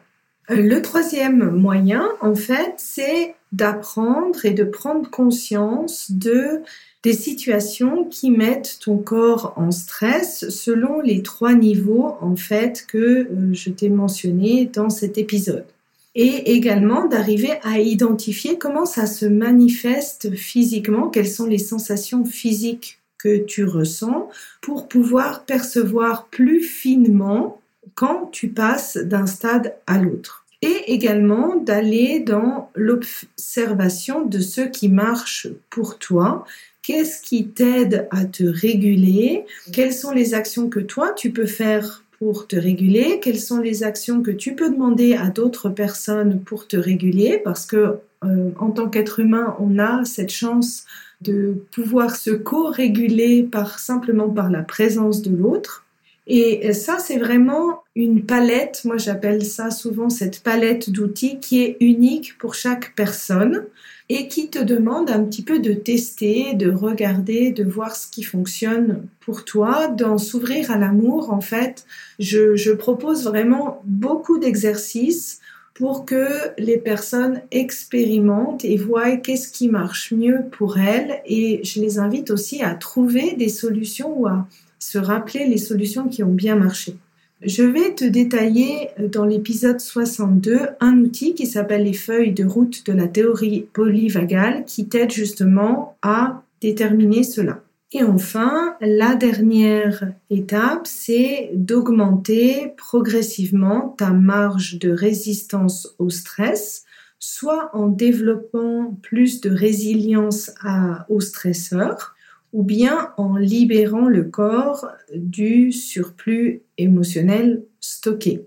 Euh, 0.49 0.55
le 0.55 0.81
troisième 0.81 1.51
moyen, 1.51 2.07
en 2.21 2.33
fait, 2.33 2.75
c'est 2.77 3.35
d'apprendre 3.51 4.45
et 4.45 4.51
de 4.51 4.63
prendre 4.63 5.09
conscience 5.09 6.11
de 6.11 6.61
des 7.03 7.11
situations 7.11 8.05
qui 8.05 8.31
mettent 8.31 8.79
ton 8.81 8.97
corps 8.97 9.53
en 9.57 9.71
stress 9.71 10.49
selon 10.49 11.01
les 11.01 11.21
trois 11.21 11.53
niveaux 11.53 12.15
en 12.21 12.37
fait 12.37 12.85
que 12.87 12.97
euh, 12.97 13.53
je 13.53 13.69
t'ai 13.69 13.89
mentionné 13.89 14.65
dans 14.73 14.89
cet 14.89 15.17
épisode. 15.17 15.65
Et 16.15 16.53
également 16.53 17.07
d'arriver 17.07 17.53
à 17.63 17.79
identifier 17.79 18.57
comment 18.57 18.85
ça 18.85 19.07
se 19.07 19.25
manifeste 19.25 20.35
physiquement, 20.35 21.09
quelles 21.09 21.27
sont 21.29 21.47
les 21.47 21.57
sensations 21.57 22.23
physiques 22.23 22.99
que 23.17 23.37
tu 23.37 23.63
ressens 23.63 24.29
pour 24.61 24.87
pouvoir 24.87 25.45
percevoir 25.45 26.27
plus 26.27 26.61
finement 26.61 27.61
quand 27.95 28.29
tu 28.31 28.49
passes 28.49 28.97
d'un 28.97 29.25
stade 29.25 29.75
à 29.87 29.97
l'autre. 29.97 30.45
Et 30.61 30.93
également 30.93 31.55
d'aller 31.55 32.19
dans 32.19 32.69
l'observation 32.75 34.25
de 34.25 34.39
ce 34.39 34.61
qui 34.61 34.89
marche 34.89 35.47
pour 35.69 35.97
toi. 35.97 36.45
Qu'est-ce 36.81 37.21
qui 37.21 37.47
t'aide 37.47 38.07
à 38.11 38.25
te 38.25 38.43
réguler? 38.43 39.45
Quelles 39.71 39.93
sont 39.93 40.11
les 40.11 40.33
actions 40.33 40.69
que 40.69 40.79
toi 40.79 41.11
tu 41.11 41.31
peux 41.31 41.47
faire 41.47 42.02
pour 42.23 42.47
te 42.47 42.55
réguler 42.55 43.19
Quelles 43.21 43.39
sont 43.39 43.59
les 43.59 43.83
actions 43.83 44.23
que 44.23 44.31
tu 44.31 44.55
peux 44.55 44.69
demander 44.69 45.13
à 45.13 45.29
d'autres 45.29 45.69
personnes 45.69 46.39
pour 46.39 46.67
te 46.67 46.77
réguler? 46.77 47.41
Parce 47.43 47.65
que 47.65 47.97
euh, 48.23 48.51
en 48.57 48.71
tant 48.71 48.87
qu'être 48.87 49.19
humain, 49.19 49.57
on 49.59 49.77
a 49.77 50.05
cette 50.05 50.29
chance 50.29 50.85
de 51.19 51.57
pouvoir 51.71 52.15
se 52.15 52.31
co-réguler 52.31 53.43
par 53.43 53.77
simplement 53.79 54.29
par 54.29 54.49
la 54.49 54.61
présence 54.61 55.21
de 55.21 55.35
l'autre. 55.35 55.82
Et 56.25 56.71
ça, 56.73 56.99
c'est 56.99 57.17
vraiment 57.17 57.83
une 57.95 58.25
palette, 58.25 58.81
moi 58.85 58.97
j'appelle 58.97 59.45
ça 59.45 59.69
souvent 59.69 60.09
cette 60.09 60.41
palette 60.41 60.89
d'outils 60.89 61.39
qui 61.39 61.61
est 61.61 61.77
unique 61.81 62.37
pour 62.37 62.55
chaque 62.55 62.95
personne 62.95 63.65
et 64.09 64.27
qui 64.27 64.49
te 64.49 64.59
demande 64.59 65.09
un 65.09 65.23
petit 65.23 65.43
peu 65.43 65.59
de 65.59 65.73
tester, 65.73 66.53
de 66.53 66.71
regarder, 66.71 67.51
de 67.51 67.63
voir 67.63 67.95
ce 67.95 68.07
qui 68.07 68.23
fonctionne 68.23 69.05
pour 69.19 69.45
toi, 69.45 69.87
d'en 69.87 70.17
s'ouvrir 70.17 70.71
à 70.71 70.77
l'amour. 70.77 71.31
En 71.31 71.41
fait, 71.41 71.85
je, 72.19 72.55
je 72.55 72.71
propose 72.71 73.25
vraiment 73.25 73.81
beaucoup 73.85 74.39
d'exercices 74.39 75.39
pour 75.73 76.05
que 76.05 76.27
les 76.57 76.77
personnes 76.77 77.41
expérimentent 77.51 78.63
et 78.63 78.77
voient 78.77 79.17
qu'est-ce 79.17 79.51
qui 79.51 79.69
marche 79.69 80.11
mieux 80.11 80.41
pour 80.51 80.77
elles. 80.77 81.21
Et 81.25 81.61
je 81.63 81.81
les 81.81 81.97
invite 81.97 82.29
aussi 82.29 82.61
à 82.61 82.75
trouver 82.75 83.35
des 83.35 83.49
solutions 83.49 84.13
ou 84.19 84.27
à 84.27 84.47
se 84.83 84.97
rappeler 84.97 85.45
les 85.45 85.57
solutions 85.57 86.09
qui 86.09 86.23
ont 86.23 86.33
bien 86.33 86.55
marché. 86.55 86.97
Je 87.41 87.63
vais 87.63 87.93
te 87.93 88.03
détailler 88.03 88.89
dans 88.99 89.25
l'épisode 89.25 89.79
62 89.79 90.59
un 90.79 90.97
outil 90.99 91.33
qui 91.33 91.45
s'appelle 91.45 91.85
les 91.85 91.93
feuilles 91.93 92.33
de 92.33 92.45
route 92.45 92.85
de 92.85 92.93
la 92.93 93.07
théorie 93.07 93.65
polyvagale 93.73 94.65
qui 94.65 94.87
t'aide 94.87 95.11
justement 95.11 95.97
à 96.01 96.43
déterminer 96.61 97.23
cela. 97.23 97.61
Et 97.93 98.03
enfin, 98.03 98.75
la 98.81 99.15
dernière 99.15 100.11
étape, 100.29 100.85
c'est 100.85 101.51
d'augmenter 101.53 102.73
progressivement 102.75 103.95
ta 103.97 104.09
marge 104.09 104.79
de 104.79 104.91
résistance 104.91 105.95
au 105.99 106.09
stress, 106.09 106.83
soit 107.19 107.69
en 107.73 107.87
développant 107.87 108.97
plus 109.01 109.41
de 109.41 109.49
résilience 109.49 110.51
à, 110.61 111.05
aux 111.07 111.21
stresseurs, 111.21 112.15
ou 112.53 112.63
bien 112.63 113.11
en 113.17 113.35
libérant 113.35 114.07
le 114.07 114.23
corps 114.23 114.87
du 115.13 115.71
surplus 115.71 116.61
émotionnel 116.77 117.63
stocké. 117.81 118.45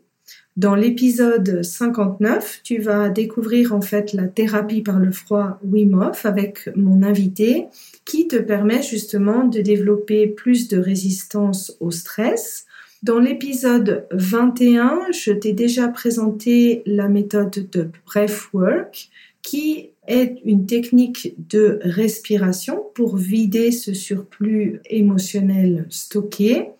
Dans 0.56 0.74
l'épisode 0.74 1.62
59, 1.62 2.60
tu 2.62 2.78
vas 2.78 3.10
découvrir 3.10 3.74
en 3.74 3.82
fait 3.82 4.14
la 4.14 4.26
thérapie 4.26 4.80
par 4.80 4.98
le 4.98 5.10
froid 5.10 5.58
Wim 5.62 6.00
Hof 6.00 6.24
avec 6.24 6.70
mon 6.74 7.02
invité 7.02 7.66
qui 8.06 8.26
te 8.26 8.36
permet 8.36 8.82
justement 8.82 9.44
de 9.44 9.60
développer 9.60 10.26
plus 10.28 10.68
de 10.68 10.78
résistance 10.78 11.76
au 11.80 11.90
stress. 11.90 12.64
Dans 13.02 13.18
l'épisode 13.18 14.06
21, 14.12 15.12
je 15.12 15.32
t'ai 15.32 15.52
déjà 15.52 15.88
présenté 15.88 16.82
la 16.86 17.08
méthode 17.08 17.68
de 17.70 17.90
Breathwork 18.06 19.10
qui 19.42 19.90
est 20.08 20.40
une 20.44 20.66
technique 20.66 21.34
de 21.48 21.78
respiration 21.82 22.84
pour 22.94 23.16
vider 23.16 23.72
ce 23.72 23.94
surplus 23.94 24.80
émotionnel 24.88 25.86
stocké. 25.90 26.70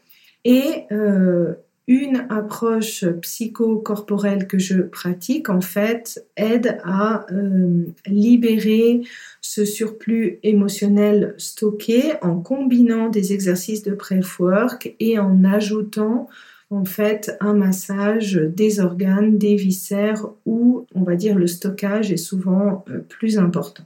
Et 0.45 0.85
euh, 0.93 1.55
une 1.89 2.27
approche 2.31 3.05
psychocorporelle 3.23 4.49
que 4.49 4.59
je 4.59 4.81
pratique, 4.81 5.49
en 5.49 5.61
fait, 5.61 6.25
aide 6.37 6.79
à 6.85 7.27
euh, 7.33 7.87
libérer 8.07 9.03
ce 9.41 9.65
surplus 9.65 10.41
émotionnel 10.43 11.35
stocké 11.39 12.15
en 12.23 12.41
combinant 12.41 13.09
des 13.09 13.33
exercices 13.33 13.85
de 13.85 13.93
breathwork 13.93 14.97
et 14.99 15.19
en 15.19 15.45
ajoutant 15.45 16.29
en 16.70 16.85
fait 16.85 17.37
un 17.40 17.55
massage 17.55 18.35
des 18.35 18.81
organes, 18.81 19.38
des 19.38 19.57
viscères 19.57 20.26
où 20.44 20.87
on 20.94 21.02
va 21.02 21.16
dire 21.16 21.37
le 21.37 21.46
stockage 21.46 22.12
est 22.12 22.16
souvent 22.16 22.85
euh, 22.88 22.98
plus 22.98 23.38
important. 23.38 23.85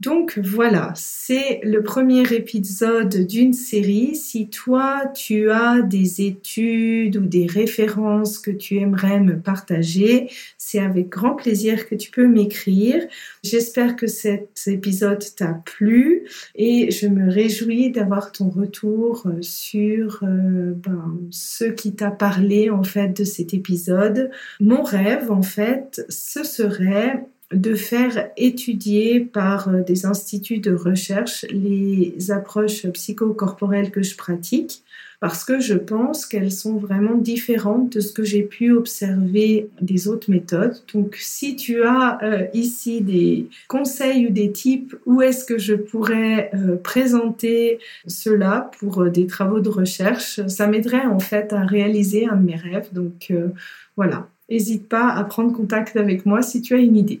Donc 0.00 0.38
voilà, 0.42 0.94
c'est 0.96 1.60
le 1.62 1.82
premier 1.82 2.22
épisode 2.32 3.26
d'une 3.26 3.52
série. 3.52 4.16
Si 4.16 4.48
toi, 4.48 5.12
tu 5.14 5.50
as 5.50 5.82
des 5.82 6.22
études 6.22 7.18
ou 7.18 7.26
des 7.26 7.46
références 7.46 8.38
que 8.38 8.50
tu 8.50 8.78
aimerais 8.78 9.20
me 9.20 9.38
partager, 9.38 10.30
c'est 10.56 10.78
avec 10.78 11.10
grand 11.10 11.34
plaisir 11.34 11.86
que 11.86 11.94
tu 11.94 12.10
peux 12.10 12.26
m'écrire. 12.26 13.06
J'espère 13.44 13.94
que 13.94 14.06
cet 14.06 14.62
épisode 14.66 15.22
t'a 15.36 15.60
plu 15.66 16.24
et 16.54 16.90
je 16.90 17.06
me 17.06 17.30
réjouis 17.30 17.90
d'avoir 17.90 18.32
ton 18.32 18.48
retour 18.48 19.26
sur 19.42 20.20
euh, 20.22 20.72
ben, 20.76 21.18
ce 21.30 21.66
qui 21.66 21.94
t'a 21.94 22.10
parlé 22.10 22.70
en 22.70 22.84
fait 22.84 23.08
de 23.18 23.24
cet 23.24 23.52
épisode. 23.52 24.30
Mon 24.60 24.82
rêve 24.82 25.30
en 25.30 25.42
fait, 25.42 26.06
ce 26.08 26.42
serait 26.42 27.22
de 27.52 27.74
faire 27.74 28.30
étudier 28.36 29.20
par 29.20 29.68
euh, 29.68 29.82
des 29.82 30.06
instituts 30.06 30.58
de 30.58 30.72
recherche 30.72 31.44
les 31.50 32.30
approches 32.30 32.86
psychocorporelles 32.86 33.90
que 33.90 34.02
je 34.02 34.16
pratique 34.16 34.84
parce 35.18 35.44
que 35.44 35.60
je 35.60 35.74
pense 35.74 36.24
qu'elles 36.24 36.52
sont 36.52 36.76
vraiment 36.76 37.14
différentes 37.14 37.92
de 37.92 38.00
ce 38.00 38.12
que 38.12 38.24
j'ai 38.24 38.42
pu 38.42 38.72
observer 38.72 39.68
des 39.82 40.08
autres 40.08 40.30
méthodes. 40.30 40.80
Donc 40.94 41.16
si 41.20 41.56
tu 41.56 41.82
as 41.82 42.22
euh, 42.22 42.46
ici 42.54 43.02
des 43.02 43.48
conseils 43.68 44.28
ou 44.28 44.30
des 44.30 44.52
types 44.52 44.96
où 45.04 45.20
est-ce 45.20 45.44
que 45.44 45.58
je 45.58 45.74
pourrais 45.74 46.50
euh, 46.54 46.76
présenter 46.76 47.80
cela 48.06 48.70
pour 48.78 49.04
des 49.10 49.26
travaux 49.26 49.60
de 49.60 49.68
recherche, 49.68 50.40
ça 50.46 50.68
m'aiderait 50.68 51.06
en 51.06 51.18
fait 51.18 51.52
à 51.52 51.66
réaliser 51.66 52.26
un 52.26 52.36
de 52.36 52.44
mes 52.44 52.56
rêves. 52.56 52.88
Donc 52.92 53.32
voilà, 53.96 54.28
n'hésite 54.48 54.88
pas 54.88 55.08
à 55.10 55.24
prendre 55.24 55.52
contact 55.52 55.96
avec 55.96 56.24
moi 56.24 56.42
si 56.42 56.62
tu 56.62 56.74
as 56.74 56.78
une 56.78 56.96
idée. 56.96 57.20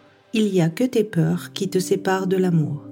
il 0.33 0.51
n'y 0.51 0.61
a 0.61 0.69
que 0.69 0.83
tes 0.83 1.03
peurs 1.03 1.51
qui 1.53 1.69
te 1.69 1.79
séparent 1.79 2.27
de 2.27 2.37
l'amour. 2.37 2.90